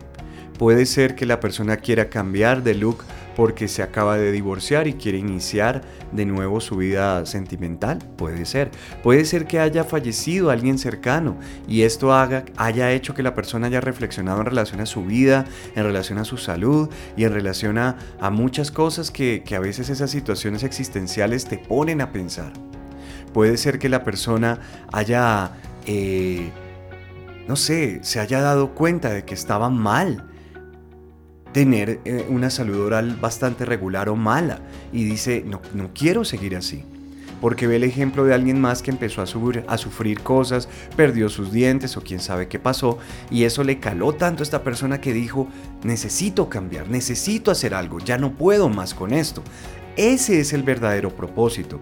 Puede 0.58 0.86
ser 0.86 1.16
que 1.16 1.26
la 1.26 1.40
persona 1.40 1.78
quiera 1.78 2.10
cambiar 2.10 2.64
de 2.64 2.76
look 2.76 3.04
porque 3.36 3.68
se 3.68 3.82
acaba 3.82 4.18
de 4.18 4.32
divorciar 4.32 4.88
y 4.88 4.94
quiere 4.94 5.18
iniciar 5.18 5.82
de 6.12 6.26
nuevo 6.26 6.62
su 6.62 6.78
vida 6.78 7.26
sentimental. 7.26 8.00
Puede 8.18 8.46
ser. 8.46 8.70
Puede 9.02 9.26
ser 9.26 9.48
que 9.48 9.60
haya 9.60 9.84
fallecido 9.84 10.52
alguien 10.52 10.78
cercano 10.78 11.38
y 11.68 11.82
esto 11.82 12.14
haga, 12.14 12.46
haya 12.58 12.92
hecho 12.92 13.14
que 13.14 13.24
la 13.24 13.34
persona 13.34 13.68
haya 13.68 13.82
reflexionado 13.82 14.40
en 14.40 14.46
relación 14.46 14.82
a 14.82 14.86
su 14.86 15.04
vida, 15.04 15.46
en 15.76 15.84
relación 15.84 16.20
a 16.20 16.26
su 16.26 16.38
salud 16.38 16.90
y 17.18 17.24
en 17.24 17.34
relación 17.34 17.78
a, 17.78 17.98
muchas 18.32 18.72
cosas 18.72 19.12
que, 19.12 19.44
a 19.56 19.60
veces 19.60 19.90
esas 19.90 20.10
situaciones 20.10 20.64
existenciales 20.64 21.46
te 21.46 21.58
ponen 21.58 22.02
a 22.02 22.12
pensar. 22.12 22.54
Puede 23.34 23.58
ser 23.58 23.80
que 23.80 23.90
la 23.90 24.04
persona 24.04 24.60
haya... 24.92 25.52
Eh, 25.86 26.52
no 27.48 27.56
sé, 27.56 28.00
se 28.04 28.20
haya 28.20 28.42
dado 28.42 28.74
cuenta 28.74 29.10
de 29.10 29.26
que 29.26 29.34
estaba 29.34 29.70
mal 29.70 30.30
tener 31.54 32.02
eh, 32.04 32.26
una 32.30 32.50
salud 32.50 32.80
oral 32.80 33.16
bastante 33.22 33.66
regular 33.66 34.10
o 34.10 34.16
mala 34.16 34.60
y 34.92 35.04
dice, 35.04 35.44
no, 35.46 35.62
no 35.74 35.92
quiero 35.94 36.26
seguir 36.26 36.56
así. 36.56 36.84
Porque 37.40 37.68
ve 37.68 37.76
el 37.76 37.84
ejemplo 37.84 38.24
de 38.24 38.34
alguien 38.34 38.60
más 38.60 38.82
que 38.82 38.90
empezó 38.90 39.22
a, 39.22 39.28
subir, 39.28 39.66
a 39.68 39.78
sufrir 39.78 40.22
cosas, 40.22 40.70
perdió 40.96 41.28
sus 41.28 41.52
dientes 41.52 41.98
o 41.98 42.02
quién 42.02 42.22
sabe 42.22 42.48
qué 42.48 42.58
pasó, 42.58 42.98
y 43.30 43.44
eso 43.44 43.66
le 43.66 43.80
caló 43.80 44.14
tanto 44.14 44.42
a 44.42 44.46
esta 44.46 44.64
persona 44.64 45.02
que 45.02 45.14
dijo, 45.14 45.48
necesito 45.84 46.48
cambiar, 46.48 46.90
necesito 46.90 47.52
hacer 47.52 47.74
algo, 47.74 48.00
ya 48.00 48.18
no 48.18 48.32
puedo 48.32 48.70
más 48.70 48.94
con 48.94 49.14
esto. 49.14 49.44
Ese 49.98 50.40
es 50.40 50.54
el 50.54 50.64
verdadero 50.64 51.10
propósito. 51.16 51.80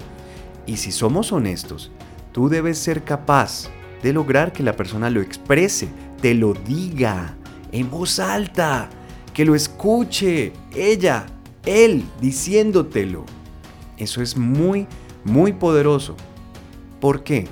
Y 0.65 0.77
si 0.77 0.91
somos 0.91 1.31
honestos, 1.31 1.91
tú 2.31 2.49
debes 2.49 2.79
ser 2.79 3.03
capaz 3.03 3.69
de 4.03 4.13
lograr 4.13 4.51
que 4.53 4.63
la 4.63 4.75
persona 4.75 5.09
lo 5.09 5.21
exprese, 5.21 5.89
te 6.21 6.33
lo 6.33 6.53
diga 6.53 7.35
en 7.71 7.89
voz 7.89 8.19
alta 8.19 8.89
que 9.33 9.45
lo 9.45 9.55
escuche 9.55 10.53
ella, 10.75 11.25
él, 11.65 12.03
diciéndotelo. 12.19 13.25
Eso 13.97 14.21
es 14.21 14.35
muy, 14.35 14.87
muy 15.23 15.53
poderoso. 15.53 16.15
¿Por 16.99 17.23
qué? 17.23 17.47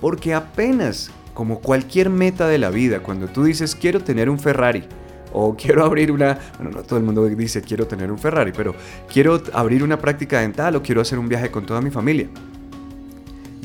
Porque 0.00 0.34
apenas, 0.34 1.10
como 1.32 1.60
cualquier 1.60 2.10
meta 2.10 2.46
de 2.46 2.58
la 2.58 2.70
vida, 2.70 3.00
cuando 3.00 3.26
tú 3.28 3.44
dices 3.44 3.74
quiero 3.74 4.00
tener 4.00 4.30
un 4.30 4.38
Ferrari, 4.38 4.84
o 5.32 5.56
quiero 5.58 5.84
abrir 5.84 6.12
una, 6.12 6.38
bueno, 6.58 6.76
no 6.76 6.82
todo 6.82 6.98
el 6.98 7.04
mundo 7.04 7.26
dice 7.26 7.60
quiero 7.62 7.86
tener 7.86 8.10
un 8.10 8.18
Ferrari, 8.18 8.52
pero 8.56 8.74
quiero 9.12 9.42
abrir 9.52 9.82
una 9.82 9.98
práctica 9.98 10.40
dental 10.40 10.76
o 10.76 10.82
quiero 10.82 11.00
hacer 11.00 11.18
un 11.18 11.28
viaje 11.28 11.50
con 11.50 11.66
toda 11.66 11.80
mi 11.80 11.90
familia. 11.90 12.28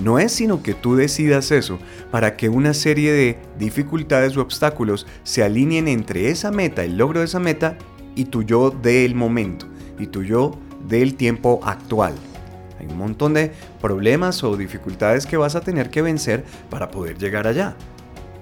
No 0.01 0.17
es 0.17 0.31
sino 0.31 0.63
que 0.63 0.73
tú 0.73 0.95
decidas 0.95 1.51
eso 1.51 1.77
para 2.09 2.37
que 2.37 2.47
una 2.47 2.73
serie 2.73 3.11
de 3.11 3.37
dificultades 3.57 4.37
o 4.37 4.41
obstáculos 4.41 5.05
se 5.23 5.43
alineen 5.43 5.87
entre 5.87 6.29
esa 6.29 6.51
meta, 6.51 6.83
el 6.83 6.97
logro 6.97 7.19
de 7.19 7.25
esa 7.25 7.39
meta, 7.39 7.77
y 8.15 8.25
tu 8.25 8.43
yo 8.43 8.71
del 8.71 9.15
momento, 9.15 9.67
y 9.97 10.07
tu 10.07 10.23
yo 10.23 10.57
del 10.87 11.15
tiempo 11.15 11.59
actual. 11.63 12.13
Hay 12.79 12.87
un 12.87 12.97
montón 12.97 13.33
de 13.33 13.51
problemas 13.81 14.43
o 14.43 14.55
dificultades 14.55 15.25
que 15.25 15.37
vas 15.37 15.55
a 15.55 15.61
tener 15.61 15.89
que 15.89 16.01
vencer 16.01 16.45
para 16.69 16.91
poder 16.91 17.17
llegar 17.17 17.45
allá. 17.45 17.75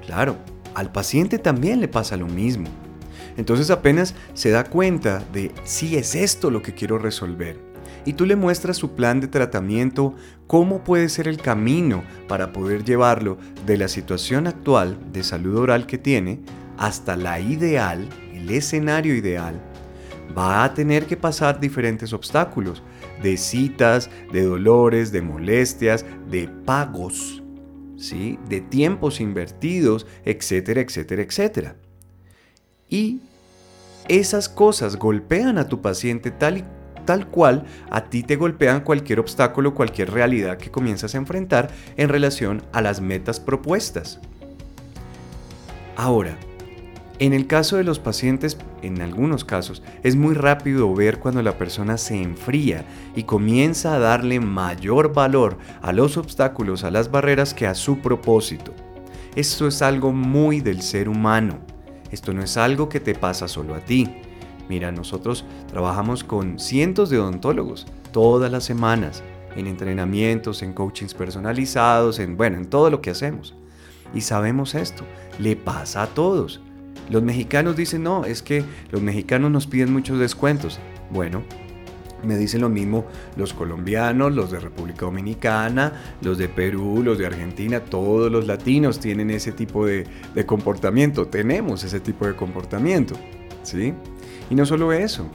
Claro, 0.05 0.37
al 0.75 0.91
paciente 0.91 1.39
también 1.39 1.79
le 1.81 1.87
pasa 1.87 2.17
lo 2.17 2.27
mismo. 2.27 2.67
Entonces 3.35 3.71
apenas 3.71 4.13
se 4.35 4.51
da 4.51 4.63
cuenta 4.63 5.23
de 5.33 5.51
si 5.63 5.97
es 5.97 6.13
esto 6.13 6.51
lo 6.51 6.61
que 6.61 6.73
quiero 6.73 6.97
resolver 6.99 7.66
y 8.07 8.13
tú 8.13 8.25
le 8.25 8.37
muestras 8.37 8.77
su 8.77 8.95
plan 8.95 9.19
de 9.19 9.27
tratamiento, 9.27 10.15
cómo 10.47 10.81
puede 10.81 11.09
ser 11.09 11.27
el 11.27 11.41
camino 11.41 12.05
para 12.29 12.53
poder 12.53 12.85
llevarlo 12.85 13.37
de 13.65 13.75
la 13.75 13.89
situación 13.89 14.47
actual 14.47 14.97
de 15.11 15.23
salud 15.23 15.57
oral 15.57 15.85
que 15.85 15.97
tiene 15.97 16.39
hasta 16.77 17.17
la 17.17 17.41
ideal, 17.41 18.07
el 18.33 18.49
escenario 18.49 19.13
ideal, 19.13 19.61
va 20.35 20.63
a 20.63 20.73
tener 20.73 21.05
que 21.05 21.17
pasar 21.17 21.59
diferentes 21.59 22.13
obstáculos, 22.13 22.81
de 23.21 23.35
citas, 23.35 24.09
de 24.31 24.43
dolores, 24.43 25.11
de 25.11 25.21
molestias, 25.21 26.05
de 26.31 26.47
pagos, 26.47 27.43
¿sí? 27.97 28.39
de 28.47 28.61
tiempos 28.61 29.19
invertidos, 29.19 30.07
etcétera, 30.23 30.79
etcétera, 30.79 31.23
etcétera. 31.23 31.75
Y 32.87 33.19
esas 34.07 34.47
cosas 34.47 34.95
golpean 34.95 35.57
a 35.57 35.67
tu 35.67 35.81
paciente 35.81 36.31
tal 36.31 36.59
y 36.59 36.63
tal 37.07 37.25
cual 37.25 37.65
a 37.89 38.03
ti 38.03 38.21
te 38.21 38.35
golpean 38.35 38.81
cualquier 38.81 39.19
obstáculo, 39.19 39.73
cualquier 39.73 40.11
realidad 40.11 40.57
que 40.57 40.69
comienzas 40.69 41.15
a 41.15 41.17
enfrentar 41.17 41.71
en 41.95 42.09
relación 42.09 42.61
a 42.73 42.81
las 42.81 43.01
metas 43.01 43.39
propuestas. 43.39 44.19
Ahora, 45.95 46.37
en 47.17 47.33
el 47.33 47.47
caso 47.47 47.77
de 47.77 47.83
los 47.83 47.97
pacientes, 47.97 48.57
en 48.83 49.01
algunos 49.01 49.43
casos, 49.43 49.81
es 50.03 50.15
muy 50.15 50.35
rápido 50.35 50.93
ver 50.93 51.17
cuando 51.17 51.41
la 51.41 51.57
persona 51.57 51.97
se 51.97 52.21
enfría 52.21 52.85
y 53.15 53.23
comienza 53.23 53.95
a 53.95 53.99
darle 53.99 54.39
mayor 54.39 55.13
valor 55.13 55.57
a 55.81 55.93
los 55.93 56.17
obstáculos, 56.17 56.83
a 56.83 56.91
las 56.91 57.09
barreras 57.09 57.55
que 57.55 57.65
a 57.65 57.73
su 57.73 57.99
propósito. 57.99 58.73
Esto 59.35 59.67
es 59.67 59.81
algo 59.81 60.11
muy 60.11 60.59
del 60.59 60.81
ser 60.81 61.09
humano. 61.09 61.57
Esto 62.11 62.33
no 62.33 62.43
es 62.43 62.57
algo 62.57 62.89
que 62.89 62.99
te 62.99 63.15
pasa 63.15 63.47
solo 63.47 63.73
a 63.75 63.79
ti. 63.79 64.26
Mira, 64.69 64.91
nosotros 64.91 65.45
trabajamos 65.67 66.23
con 66.23 66.59
cientos 66.59 67.09
de 67.09 67.19
odontólogos 67.19 67.87
todas 68.11 68.51
las 68.51 68.63
semanas, 68.63 69.23
en 69.55 69.67
entrenamientos, 69.67 70.61
en 70.61 70.73
coachings 70.73 71.13
personalizados, 71.13 72.19
en 72.19 72.37
bueno, 72.37 72.57
en 72.57 72.65
todo 72.65 72.89
lo 72.89 73.01
que 73.01 73.09
hacemos. 73.09 73.55
Y 74.13 74.21
sabemos 74.21 74.75
esto, 74.75 75.03
le 75.39 75.55
pasa 75.55 76.03
a 76.03 76.07
todos. 76.07 76.61
Los 77.09 77.23
mexicanos 77.23 77.75
dicen, 77.75 78.03
no, 78.03 78.25
es 78.25 78.41
que 78.41 78.63
los 78.91 79.01
mexicanos 79.01 79.51
nos 79.51 79.67
piden 79.67 79.93
muchos 79.93 80.19
descuentos. 80.19 80.79
Bueno, 81.09 81.43
me 82.23 82.37
dicen 82.37 82.61
lo 82.61 82.69
mismo 82.69 83.05
los 83.35 83.53
colombianos, 83.53 84.33
los 84.33 84.51
de 84.51 84.59
República 84.59 85.05
Dominicana, 85.05 85.93
los 86.21 86.37
de 86.37 86.49
Perú, 86.49 87.01
los 87.03 87.17
de 87.17 87.27
Argentina, 87.27 87.79
todos 87.79 88.31
los 88.31 88.47
latinos 88.47 88.99
tienen 88.99 89.29
ese 89.29 89.51
tipo 89.51 89.85
de, 89.85 90.05
de 90.33 90.45
comportamiento, 90.45 91.27
tenemos 91.27 91.83
ese 91.83 91.99
tipo 91.99 92.25
de 92.25 92.35
comportamiento, 92.35 93.15
¿sí? 93.63 93.93
Y 94.49 94.55
no 94.55 94.65
solo 94.65 94.93
eso, 94.93 95.25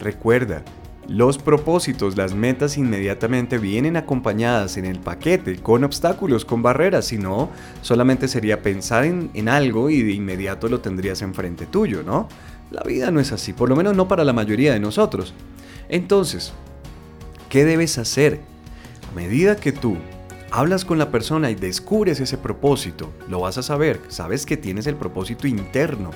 recuerda, 0.00 0.62
los 1.08 1.36
propósitos, 1.36 2.16
las 2.16 2.34
metas 2.34 2.78
inmediatamente 2.78 3.58
vienen 3.58 3.96
acompañadas 3.96 4.76
en 4.76 4.84
el 4.84 5.00
paquete 5.00 5.56
con 5.56 5.82
obstáculos, 5.82 6.44
con 6.44 6.62
barreras, 6.62 7.06
si 7.06 7.18
no, 7.18 7.50
solamente 7.80 8.28
sería 8.28 8.62
pensar 8.62 9.04
en, 9.04 9.48
algo 9.48 9.90
y 9.90 10.02
de 10.02 10.12
inmediato 10.12 10.68
lo 10.68 10.80
tendrías 10.80 11.20
enfrente 11.22 11.66
tuyo, 11.66 12.02
¿no? 12.04 12.28
La 12.70 12.82
vida 12.84 13.10
no 13.10 13.18
es 13.18 13.32
así, 13.32 13.52
por 13.52 13.68
lo 13.68 13.76
menos 13.76 13.96
no 13.96 14.06
para 14.06 14.24
la 14.24 14.32
mayoría 14.32 14.72
de 14.72 14.80
nosotros. 14.80 15.34
Entonces, 15.88 16.52
¿qué 17.48 17.64
debes 17.64 17.98
hacer? 17.98 18.40
A 19.10 19.14
medida 19.14 19.56
que 19.56 19.72
tú 19.72 19.96
hablas 20.52 20.84
con 20.84 20.98
la 20.98 21.10
persona 21.10 21.50
y 21.50 21.56
descubres 21.56 22.20
ese 22.20 22.38
propósito, 22.38 23.10
lo 23.28 23.40
vas 23.40 23.58
a 23.58 23.62
saber, 23.62 24.00
sabes 24.08 24.46
que 24.46 24.56
tienes 24.56 24.86
el 24.86 24.94
propósito 24.94 25.48
interno 25.48 26.12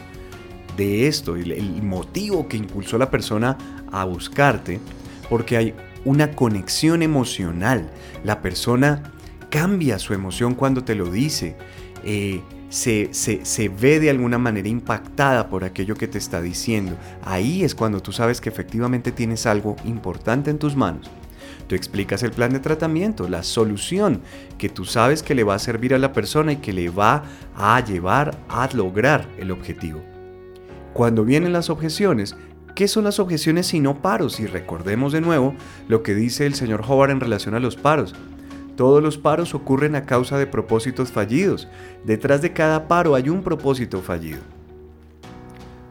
de 0.76 1.06
esto, 1.06 1.36
el, 1.36 1.82
motivo 1.82 2.48
que 2.48 2.56
impulsó 2.56 2.96
a 2.96 3.00
la 3.00 3.10
persona 3.10 3.56
a 3.90 4.04
buscarte, 4.04 4.80
porque 5.28 5.56
hay 5.56 5.74
una 6.04 6.32
conexión 6.32 7.02
emocional. 7.02 7.90
La 8.24 8.42
persona 8.42 9.12
cambia 9.50 9.98
su 9.98 10.14
emoción 10.14 10.54
cuando 10.54 10.84
te 10.84 10.94
lo 10.94 11.10
dice. 11.10 11.56
Eh, 12.04 12.40
se, 12.68 13.10
se, 13.12 13.68
ve 13.68 14.00
de 14.00 14.10
alguna 14.10 14.38
manera 14.38 14.68
impactada 14.68 15.48
por 15.48 15.64
aquello 15.64 15.94
que 15.94 16.08
te 16.08 16.18
está 16.18 16.42
diciendo. 16.42 16.96
Ahí 17.24 17.62
es 17.64 17.74
cuando 17.74 18.00
tú 18.00 18.12
sabes 18.12 18.40
que 18.40 18.48
efectivamente 18.48 19.12
tienes 19.12 19.46
algo 19.46 19.76
importante 19.84 20.50
en 20.50 20.58
tus 20.58 20.76
manos. 20.76 21.10
Tú 21.68 21.74
explicas 21.74 22.22
el 22.22 22.30
plan 22.30 22.52
de 22.52 22.60
tratamiento, 22.60 23.28
la 23.28 23.42
solución 23.42 24.20
que 24.58 24.68
tú 24.68 24.84
sabes 24.84 25.22
que 25.22 25.34
le 25.34 25.44
va 25.44 25.54
a 25.54 25.58
servir 25.58 25.94
a 25.94 25.98
la 25.98 26.12
persona 26.12 26.52
y 26.52 26.56
que 26.56 26.72
le 26.72 26.90
va 26.90 27.24
a 27.56 27.82
llevar 27.84 28.38
a 28.48 28.68
lograr 28.72 29.26
el 29.38 29.50
objetivo. 29.50 30.15
Cuando 30.96 31.26
vienen 31.26 31.52
las 31.52 31.68
objeciones, 31.68 32.36
¿qué 32.74 32.88
son 32.88 33.04
las 33.04 33.20
objeciones 33.20 33.66
si 33.66 33.80
no 33.80 34.00
paros? 34.00 34.40
Y 34.40 34.46
recordemos 34.46 35.12
de 35.12 35.20
nuevo 35.20 35.54
lo 35.88 36.02
que 36.02 36.14
dice 36.14 36.46
el 36.46 36.54
señor 36.54 36.82
Howard 36.88 37.10
en 37.10 37.20
relación 37.20 37.54
a 37.54 37.60
los 37.60 37.76
paros. 37.76 38.14
Todos 38.76 39.02
los 39.02 39.18
paros 39.18 39.54
ocurren 39.54 39.94
a 39.94 40.06
causa 40.06 40.38
de 40.38 40.46
propósitos 40.46 41.12
fallidos. 41.12 41.68
Detrás 42.06 42.40
de 42.40 42.54
cada 42.54 42.88
paro 42.88 43.14
hay 43.14 43.28
un 43.28 43.42
propósito 43.42 44.00
fallido. 44.00 44.38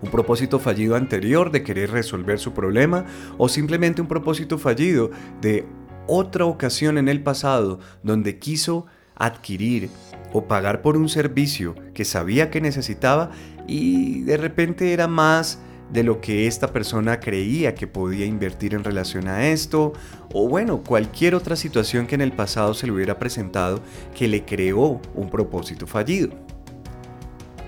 Un 0.01 0.09
propósito 0.09 0.57
fallido 0.57 0.95
anterior 0.95 1.51
de 1.51 1.61
querer 1.61 1.91
resolver 1.91 2.39
su 2.39 2.53
problema 2.53 3.05
o 3.37 3.47
simplemente 3.47 4.01
un 4.01 4.07
propósito 4.07 4.57
fallido 4.57 5.11
de 5.39 5.67
otra 6.07 6.45
ocasión 6.45 6.97
en 6.97 7.09
el 7.09 7.21
pasado 7.21 7.79
donde 8.01 8.39
quiso 8.39 8.87
adquirir 9.13 9.91
o 10.35 10.49
pagar 10.49 10.81
por 10.81 10.97
un 10.97 11.07
servicio 11.07 11.75
que 11.93 12.03
sabía 12.03 12.51
que 12.51 12.59
necesitaba 12.59 13.31
y 13.67 14.23
de 14.23 14.35
repente 14.35 14.91
era 14.91 15.07
más 15.07 15.59
de 15.93 16.03
lo 16.03 16.19
que 16.19 16.45
esta 16.45 16.73
persona 16.73 17.21
creía 17.21 17.73
que 17.73 17.87
podía 17.87 18.25
invertir 18.25 18.73
en 18.73 18.83
relación 18.83 19.29
a 19.29 19.47
esto, 19.47 19.93
o 20.33 20.49
bueno, 20.49 20.83
cualquier 20.83 21.35
otra 21.35 21.55
situación 21.55 22.05
que 22.05 22.15
en 22.15 22.21
el 22.21 22.33
pasado 22.33 22.73
se 22.73 22.85
le 22.85 22.91
hubiera 22.91 23.17
presentado 23.17 23.79
que 24.13 24.27
le 24.27 24.43
creó 24.43 24.99
un 25.13 25.29
propósito 25.29 25.87
fallido. 25.87 26.31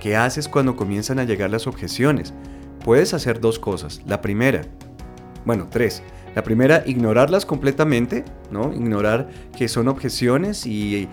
¿Qué 0.01 0.17
haces 0.17 0.49
cuando 0.49 0.75
comienzan 0.75 1.19
a 1.19 1.23
llegar 1.23 1.49
las 1.49 1.67
objeciones? 1.67 2.33
Puedes 2.83 3.13
hacer 3.13 3.39
dos 3.39 3.59
cosas. 3.59 4.01
La 4.05 4.19
primera, 4.19 4.63
bueno, 5.45 5.69
tres. 5.71 6.03
La 6.35 6.43
primera, 6.43 6.83
ignorarlas 6.85 7.45
completamente, 7.45 8.23
¿no? 8.51 8.73
Ignorar 8.73 9.29
que 9.57 9.67
son 9.67 9.87
objeciones 9.87 10.65
y, 10.65 11.09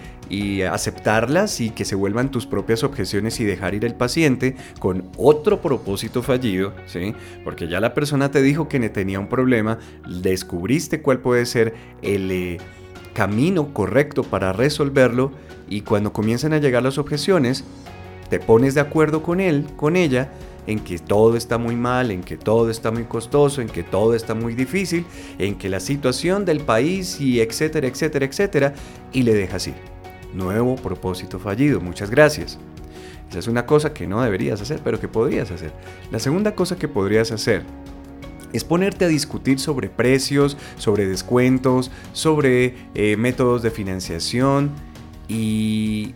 aceptarlas 0.70 1.60
y 1.60 1.70
que 1.70 1.84
se 1.84 1.94
vuelvan 1.94 2.30
tus 2.30 2.46
propias 2.46 2.82
objeciones 2.82 3.38
y 3.40 3.44
dejar 3.44 3.74
ir 3.74 3.84
el 3.84 3.94
paciente 3.94 4.56
con 4.80 5.10
otro 5.16 5.60
propósito 5.60 6.22
fallido, 6.22 6.74
¿sí? 6.86 7.14
Porque 7.44 7.68
ya 7.68 7.80
la 7.80 7.94
persona 7.94 8.30
te 8.30 8.42
dijo 8.42 8.68
que 8.68 8.88
tenía 8.90 9.20
un 9.20 9.28
problema, 9.28 9.78
descubriste 10.08 11.00
cuál 11.00 11.20
puede 11.20 11.46
ser 11.46 11.74
el 12.02 12.30
eh, 12.30 12.58
camino 13.14 13.72
correcto 13.72 14.24
para 14.24 14.52
resolverlo 14.52 15.32
y 15.68 15.82
cuando 15.82 16.12
comienzan 16.12 16.52
a 16.52 16.58
llegar 16.58 16.82
las 16.82 16.98
objeciones, 16.98 17.64
te 18.28 18.40
pones 18.40 18.74
de 18.74 18.80
acuerdo 18.80 19.22
con 19.22 19.40
él, 19.40 19.66
con 19.76 19.96
ella, 19.96 20.30
en 20.66 20.80
que 20.80 20.98
todo 20.98 21.36
está 21.36 21.58
muy 21.58 21.76
mal, 21.76 22.10
en 22.10 22.22
que 22.22 22.36
todo 22.36 22.70
está 22.70 22.90
muy 22.90 23.04
costoso, 23.04 23.60
en 23.60 23.68
que 23.68 23.82
todo 23.82 24.14
está 24.14 24.34
muy 24.34 24.54
difícil, 24.54 25.04
en 25.38 25.56
que 25.56 25.68
la 25.68 25.80
situación 25.80 26.44
del 26.44 26.60
país 26.60 27.20
y 27.20 27.40
etcétera, 27.40 27.86
etcétera, 27.86 28.24
etcétera, 28.24 28.74
y 29.12 29.22
le 29.22 29.34
dejas 29.34 29.66
ir. 29.68 29.74
Nuevo 30.32 30.76
propósito 30.76 31.38
fallido, 31.38 31.80
muchas 31.80 32.10
gracias. 32.10 32.58
Esa 33.30 33.38
es 33.38 33.46
una 33.48 33.66
cosa 33.66 33.92
que 33.92 34.06
no 34.06 34.22
deberías 34.22 34.60
hacer, 34.60 34.80
pero 34.82 35.00
que 35.00 35.08
podrías 35.08 35.50
hacer. 35.50 35.72
La 36.10 36.18
segunda 36.18 36.54
cosa 36.54 36.76
que 36.76 36.88
podrías 36.88 37.32
hacer 37.32 37.62
es 38.52 38.62
ponerte 38.62 39.04
a 39.04 39.08
discutir 39.08 39.58
sobre 39.58 39.88
precios, 39.88 40.56
sobre 40.78 41.06
descuentos, 41.06 41.90
sobre 42.12 42.76
eh, 42.94 43.16
métodos 43.16 43.62
de 43.62 43.70
financiación 43.70 44.70
y 45.26 46.14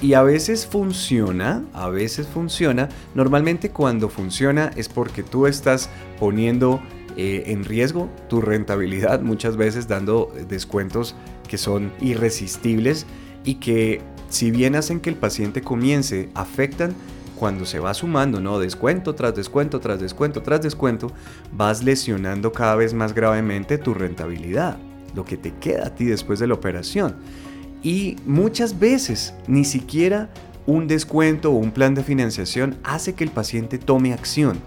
y 0.00 0.14
a 0.14 0.22
veces 0.22 0.66
funciona, 0.66 1.64
a 1.72 1.88
veces 1.88 2.26
funciona. 2.26 2.88
Normalmente 3.14 3.70
cuando 3.70 4.08
funciona 4.08 4.70
es 4.76 4.88
porque 4.88 5.22
tú 5.22 5.46
estás 5.46 5.90
poniendo 6.20 6.80
eh, 7.16 7.44
en 7.46 7.64
riesgo 7.64 8.08
tu 8.28 8.40
rentabilidad, 8.40 9.20
muchas 9.22 9.56
veces 9.56 9.88
dando 9.88 10.32
descuentos 10.48 11.16
que 11.48 11.58
son 11.58 11.92
irresistibles 12.00 13.06
y 13.44 13.56
que 13.56 14.00
si 14.28 14.50
bien 14.50 14.76
hacen 14.76 15.00
que 15.00 15.10
el 15.10 15.16
paciente 15.16 15.62
comience, 15.62 16.28
afectan 16.34 16.94
cuando 17.36 17.64
se 17.64 17.78
va 17.78 17.94
sumando, 17.94 18.40
¿no? 18.40 18.58
Descuento 18.58 19.14
tras 19.14 19.34
descuento, 19.34 19.80
tras 19.80 20.00
descuento, 20.00 20.42
tras 20.42 20.60
descuento, 20.60 21.10
vas 21.52 21.82
lesionando 21.82 22.52
cada 22.52 22.74
vez 22.74 22.94
más 22.94 23.14
gravemente 23.14 23.78
tu 23.78 23.94
rentabilidad, 23.94 24.76
lo 25.14 25.24
que 25.24 25.36
te 25.36 25.54
queda 25.54 25.86
a 25.86 25.94
ti 25.94 26.04
después 26.04 26.40
de 26.40 26.48
la 26.48 26.54
operación. 26.54 27.16
Y 27.82 28.16
muchas 28.26 28.78
veces 28.78 29.34
ni 29.46 29.64
siquiera 29.64 30.30
un 30.66 30.86
descuento 30.86 31.50
o 31.50 31.56
un 31.56 31.70
plan 31.70 31.94
de 31.94 32.02
financiación 32.02 32.76
hace 32.84 33.14
que 33.14 33.24
el 33.24 33.30
paciente 33.30 33.78
tome 33.78 34.12
acción. 34.12 34.58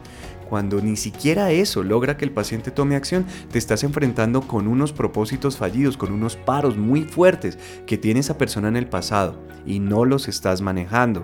Cuando 0.50 0.82
ni 0.82 0.98
siquiera 0.98 1.52
eso 1.52 1.82
logra 1.82 2.18
que 2.18 2.26
el 2.26 2.32
paciente 2.32 2.72
tome 2.72 2.96
acción, 2.96 3.26
te 3.52 3.58
estás 3.58 3.84
enfrentando 3.84 4.42
con 4.42 4.68
unos 4.68 4.92
propósitos 4.92 5.56
fallidos, 5.56 5.96
con 5.96 6.12
unos 6.12 6.36
paros 6.36 6.76
muy 6.76 7.04
fuertes 7.04 7.58
que 7.86 7.98
tiene 7.98 8.20
esa 8.20 8.38
persona 8.38 8.68
en 8.68 8.76
el 8.76 8.88
pasado 8.88 9.40
y 9.66 9.80
no 9.80 10.04
los 10.04 10.28
estás 10.28 10.60
manejando. 10.60 11.24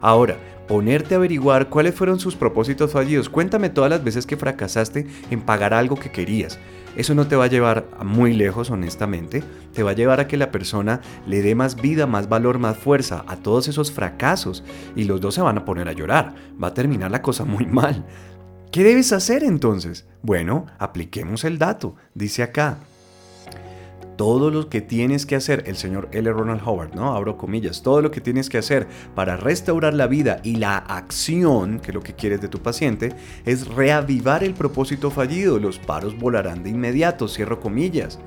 Ahora, 0.00 0.36
ponerte 0.68 1.14
a 1.14 1.16
averiguar 1.16 1.70
cuáles 1.70 1.94
fueron 1.94 2.20
sus 2.20 2.36
propósitos 2.36 2.92
fallidos. 2.92 3.28
Cuéntame 3.28 3.70
todas 3.70 3.90
las 3.90 4.04
veces 4.04 4.26
que 4.26 4.36
fracasaste 4.36 5.06
en 5.30 5.40
pagar 5.40 5.74
algo 5.74 5.96
que 5.96 6.12
querías. 6.12 6.60
Eso 6.98 7.14
no 7.14 7.28
te 7.28 7.36
va 7.36 7.44
a 7.44 7.48
llevar 7.48 7.86
muy 8.04 8.34
lejos, 8.34 8.70
honestamente. 8.70 9.44
Te 9.72 9.84
va 9.84 9.92
a 9.92 9.94
llevar 9.94 10.18
a 10.18 10.26
que 10.26 10.36
la 10.36 10.50
persona 10.50 11.00
le 11.28 11.42
dé 11.42 11.54
más 11.54 11.80
vida, 11.80 12.08
más 12.08 12.28
valor, 12.28 12.58
más 12.58 12.76
fuerza 12.76 13.24
a 13.28 13.36
todos 13.36 13.68
esos 13.68 13.92
fracasos. 13.92 14.64
Y 14.96 15.04
los 15.04 15.20
dos 15.20 15.36
se 15.36 15.40
van 15.40 15.56
a 15.56 15.64
poner 15.64 15.88
a 15.88 15.92
llorar. 15.92 16.34
Va 16.60 16.68
a 16.68 16.74
terminar 16.74 17.12
la 17.12 17.22
cosa 17.22 17.44
muy 17.44 17.66
mal. 17.66 18.04
¿Qué 18.72 18.82
debes 18.82 19.12
hacer 19.12 19.44
entonces? 19.44 20.06
Bueno, 20.22 20.66
apliquemos 20.80 21.44
el 21.44 21.58
dato. 21.58 21.94
Dice 22.14 22.42
acá, 22.42 22.78
todo 24.18 24.50
lo 24.50 24.68
que 24.68 24.80
tienes 24.80 25.26
que 25.26 25.36
hacer, 25.36 25.62
el 25.68 25.76
señor 25.76 26.08
L. 26.10 26.30
Ronald 26.32 26.60
Howard, 26.66 26.92
¿no? 26.92 27.14
Abro 27.14 27.38
comillas, 27.38 27.82
todo 27.84 28.02
lo 28.02 28.10
que 28.10 28.20
tienes 28.20 28.50
que 28.50 28.58
hacer 28.58 28.88
para 29.14 29.36
restaurar 29.36 29.94
la 29.94 30.08
vida 30.08 30.40
y 30.42 30.56
la 30.56 30.76
acción, 30.76 31.78
que 31.78 31.92
es 31.92 31.94
lo 31.94 32.02
que 32.02 32.14
quieres 32.14 32.40
de 32.40 32.48
tu 32.48 32.58
paciente, 32.58 33.14
es 33.46 33.68
reavivar 33.68 34.42
el 34.42 34.54
propósito 34.54 35.12
fallido. 35.12 35.60
Los 35.60 35.78
paros 35.78 36.18
volarán 36.18 36.64
de 36.64 36.70
inmediato, 36.70 37.28
cierro 37.28 37.60
comillas. 37.60 38.18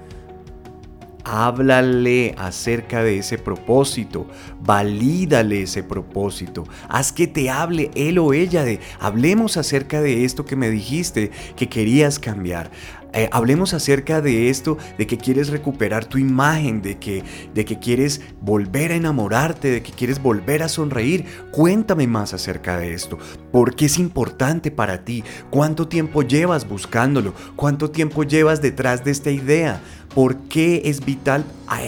Háblale 1.25 2.35
acerca 2.37 3.03
de 3.03 3.17
ese 3.17 3.37
propósito, 3.37 4.27
valídale 4.61 5.63
ese 5.63 5.83
propósito, 5.83 6.63
haz 6.89 7.11
que 7.11 7.27
te 7.27 7.49
hable 7.49 7.91
él 7.95 8.17
o 8.17 8.33
ella 8.33 8.63
de, 8.63 8.79
hablemos 8.99 9.55
acerca 9.55 10.01
de 10.01 10.25
esto 10.25 10.45
que 10.45 10.55
me 10.55 10.69
dijiste 10.71 11.29
que 11.55 11.69
querías 11.69 12.17
cambiar. 12.17 12.71
Eh, 13.13 13.27
hablemos 13.31 13.73
acerca 13.73 14.21
de 14.21 14.49
esto, 14.49 14.77
de 14.97 15.05
que 15.05 15.17
quieres 15.17 15.49
recuperar 15.49 16.05
tu 16.05 16.17
imagen, 16.17 16.81
de 16.81 16.97
que, 16.97 17.23
de 17.53 17.65
que 17.65 17.77
quieres 17.77 18.21
volver 18.41 18.91
a 18.91 18.95
enamorarte, 18.95 19.69
de 19.69 19.83
que 19.83 19.91
quieres 19.91 20.21
volver 20.21 20.63
a 20.63 20.69
sonreír. 20.69 21.25
Cuéntame 21.51 22.07
más 22.07 22.33
acerca 22.33 22.77
de 22.77 22.93
esto. 22.93 23.17
¿Por 23.51 23.75
qué 23.75 23.85
es 23.85 23.99
importante 23.99 24.71
para 24.71 25.03
ti? 25.03 25.23
¿Cuánto 25.49 25.87
tiempo 25.87 26.23
llevas 26.23 26.67
buscándolo? 26.67 27.33
¿Cuánto 27.55 27.91
tiempo 27.91 28.23
llevas 28.23 28.61
detrás 28.61 29.03
de 29.03 29.11
esta 29.11 29.31
idea? 29.31 29.81
¿Por 30.15 30.37
qué 30.43 30.83
es 30.85 31.03
vital 31.05 31.45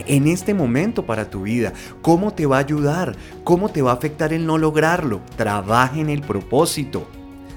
en 0.08 0.28
este 0.28 0.54
momento 0.54 1.06
para 1.06 1.30
tu 1.30 1.44
vida? 1.44 1.74
¿Cómo 2.02 2.32
te 2.32 2.46
va 2.46 2.58
a 2.58 2.62
ayudar? 2.62 3.16
¿Cómo 3.44 3.70
te 3.70 3.82
va 3.82 3.92
a 3.92 3.96
afectar 3.96 4.34
el 4.34 4.46
no 4.46 4.58
lograrlo? 4.58 5.22
Trabaja 5.38 6.00
en 6.00 6.10
el 6.10 6.22
propósito. 6.22 7.08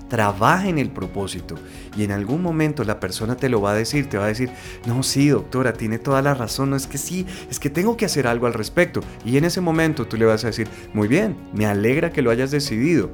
Trabaja 0.08 0.68
en 0.68 0.78
el 0.78 0.90
propósito. 0.90 1.56
Y 1.96 2.04
en 2.04 2.12
algún 2.12 2.42
momento 2.42 2.84
la 2.84 3.00
persona 3.00 3.36
te 3.36 3.48
lo 3.48 3.60
va 3.60 3.72
a 3.72 3.74
decir, 3.74 4.08
te 4.08 4.18
va 4.18 4.24
a 4.24 4.28
decir, 4.28 4.50
no, 4.86 5.02
sí, 5.02 5.28
doctora, 5.28 5.72
tiene 5.72 5.98
toda 5.98 6.22
la 6.22 6.34
razón, 6.34 6.70
no 6.70 6.76
es 6.76 6.86
que 6.86 6.98
sí, 6.98 7.26
es 7.50 7.58
que 7.58 7.70
tengo 7.70 7.96
que 7.96 8.04
hacer 8.04 8.26
algo 8.26 8.46
al 8.46 8.54
respecto. 8.54 9.00
Y 9.24 9.36
en 9.36 9.44
ese 9.44 9.60
momento 9.60 10.06
tú 10.06 10.16
le 10.16 10.24
vas 10.24 10.44
a 10.44 10.48
decir, 10.48 10.68
muy 10.92 11.08
bien, 11.08 11.36
me 11.52 11.66
alegra 11.66 12.12
que 12.12 12.22
lo 12.22 12.30
hayas 12.30 12.50
decidido. 12.50 13.10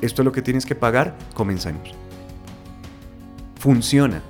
Esto 0.00 0.22
es 0.22 0.26
lo 0.26 0.32
que 0.32 0.42
tienes 0.42 0.66
que 0.66 0.74
pagar, 0.74 1.16
comenzamos. 1.34 1.90
Funciona. 3.58 4.22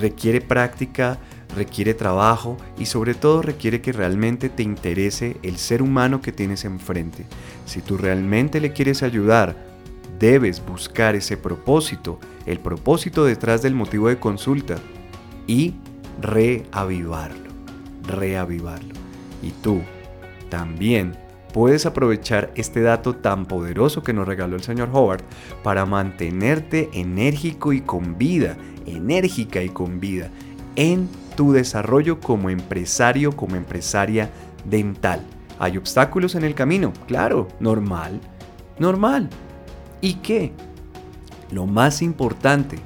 Requiere 0.00 0.40
práctica, 0.40 1.18
requiere 1.54 1.94
trabajo 1.94 2.56
y 2.78 2.86
sobre 2.86 3.14
todo 3.14 3.42
requiere 3.42 3.80
que 3.80 3.92
realmente 3.92 4.48
te 4.48 4.62
interese 4.62 5.36
el 5.42 5.58
ser 5.58 5.82
humano 5.82 6.20
que 6.20 6.32
tienes 6.32 6.64
enfrente. 6.64 7.26
Si 7.66 7.80
tú 7.80 7.96
realmente 7.96 8.60
le 8.60 8.72
quieres 8.72 9.02
ayudar 9.02 9.69
debes 10.20 10.64
buscar 10.64 11.16
ese 11.16 11.36
propósito, 11.36 12.20
el 12.46 12.60
propósito 12.60 13.24
detrás 13.24 13.62
del 13.62 13.74
motivo 13.74 14.08
de 14.08 14.18
consulta 14.18 14.76
y 15.46 15.74
reavivarlo, 16.20 17.50
reavivarlo. 18.06 18.94
Y 19.42 19.50
tú 19.62 19.80
también 20.50 21.16
puedes 21.52 21.86
aprovechar 21.86 22.52
este 22.54 22.82
dato 22.82 23.16
tan 23.16 23.46
poderoso 23.46 24.02
que 24.02 24.12
nos 24.12 24.28
regaló 24.28 24.56
el 24.56 24.62
señor 24.62 24.90
Howard 24.92 25.24
para 25.64 25.86
mantenerte 25.86 26.90
enérgico 26.92 27.72
y 27.72 27.80
con 27.80 28.18
vida, 28.18 28.56
enérgica 28.86 29.62
y 29.62 29.70
con 29.70 29.98
vida 29.98 30.30
en 30.76 31.08
tu 31.36 31.52
desarrollo 31.52 32.20
como 32.20 32.50
empresario, 32.50 33.32
como 33.32 33.56
empresaria 33.56 34.30
dental. 34.64 35.22
¿Hay 35.58 35.76
obstáculos 35.78 36.34
en 36.34 36.44
el 36.44 36.54
camino? 36.54 36.92
Claro, 37.06 37.48
normal, 37.58 38.20
normal. 38.78 39.30
¿Y 40.00 40.14
qué? 40.14 40.52
Lo 41.50 41.66
más 41.66 42.02
importante 42.02 42.78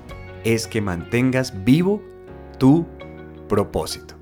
es 0.44 0.66
que 0.66 0.81
mantengas 0.81 1.64
vivo 1.64 2.03
tu 2.59 2.87
propósito. 3.48 4.14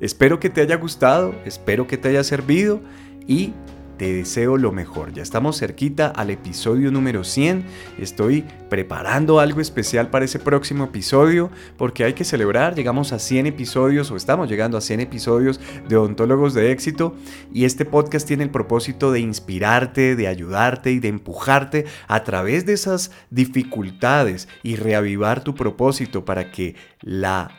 Espero 0.00 0.38
que 0.38 0.50
te 0.50 0.60
haya 0.60 0.76
gustado, 0.76 1.34
espero 1.44 1.86
que 1.86 1.96
te 1.96 2.08
haya 2.08 2.22
servido 2.24 2.80
y 3.26 3.52
te 3.96 4.12
deseo 4.12 4.56
lo 4.56 4.72
mejor. 4.72 5.12
Ya 5.12 5.22
estamos 5.22 5.58
cerquita 5.58 6.08
al 6.08 6.30
episodio 6.30 6.90
número 6.90 7.24
100. 7.24 7.64
Estoy 7.98 8.44
preparando 8.68 9.40
algo 9.40 9.60
especial 9.60 10.10
para 10.10 10.24
ese 10.24 10.38
próximo 10.38 10.84
episodio 10.84 11.50
porque 11.76 12.04
hay 12.04 12.12
que 12.12 12.24
celebrar. 12.24 12.74
Llegamos 12.74 13.12
a 13.12 13.18
100 13.18 13.46
episodios 13.46 14.10
o 14.10 14.16
estamos 14.16 14.48
llegando 14.48 14.76
a 14.76 14.80
100 14.80 15.00
episodios 15.00 15.60
de 15.88 15.96
Odontólogos 15.96 16.54
de 16.54 16.72
Éxito 16.72 17.14
y 17.52 17.64
este 17.64 17.84
podcast 17.84 18.26
tiene 18.26 18.44
el 18.44 18.50
propósito 18.50 19.12
de 19.12 19.20
inspirarte, 19.20 20.16
de 20.16 20.28
ayudarte 20.28 20.92
y 20.92 20.98
de 20.98 21.08
empujarte 21.08 21.86
a 22.08 22.24
través 22.24 22.66
de 22.66 22.74
esas 22.74 23.10
dificultades 23.30 24.48
y 24.62 24.76
reavivar 24.76 25.42
tu 25.42 25.54
propósito 25.54 26.24
para 26.24 26.50
que 26.50 26.74
la 27.00 27.50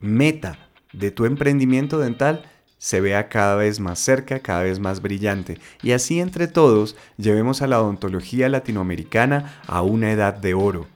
meta 0.00 0.68
de 0.92 1.10
tu 1.10 1.24
emprendimiento 1.24 1.98
dental 1.98 2.42
se 2.78 3.00
vea 3.00 3.28
cada 3.28 3.56
vez 3.56 3.80
más 3.80 3.98
cerca, 3.98 4.40
cada 4.40 4.62
vez 4.62 4.78
más 4.78 5.02
brillante, 5.02 5.58
y 5.82 5.92
así 5.92 6.20
entre 6.20 6.46
todos 6.46 6.96
llevemos 7.16 7.60
a 7.62 7.66
la 7.66 7.80
odontología 7.80 8.48
latinoamericana 8.48 9.60
a 9.66 9.82
una 9.82 10.12
edad 10.12 10.34
de 10.34 10.54
oro, 10.54 10.86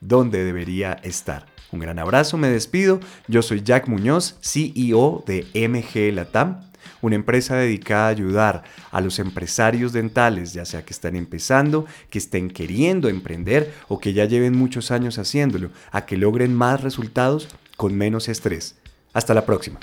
donde 0.00 0.44
debería 0.44 0.94
estar. 1.02 1.46
Un 1.72 1.80
gran 1.80 1.98
abrazo, 1.98 2.38
me 2.38 2.48
despido. 2.48 3.00
Yo 3.28 3.42
soy 3.42 3.62
Jack 3.62 3.88
Muñoz, 3.88 4.36
CEO 4.40 5.24
de 5.26 5.46
MG 5.54 6.14
Latam, 6.14 6.60
una 7.02 7.16
empresa 7.16 7.56
dedicada 7.56 8.06
a 8.06 8.10
ayudar 8.10 8.64
a 8.90 9.00
los 9.00 9.18
empresarios 9.18 9.92
dentales, 9.92 10.52
ya 10.52 10.64
sea 10.64 10.84
que 10.84 10.92
están 10.92 11.16
empezando, 11.16 11.84
que 12.08 12.18
estén 12.18 12.50
queriendo 12.50 13.08
emprender 13.08 13.74
o 13.88 13.98
que 13.98 14.12
ya 14.12 14.24
lleven 14.24 14.56
muchos 14.56 14.90
años 14.90 15.18
haciéndolo, 15.18 15.70
a 15.90 16.06
que 16.06 16.16
logren 16.16 16.54
más 16.54 16.82
resultados 16.82 17.48
con 17.76 17.94
menos 17.96 18.28
estrés. 18.28 18.76
Hasta 19.12 19.34
la 19.34 19.44
próxima. 19.44 19.78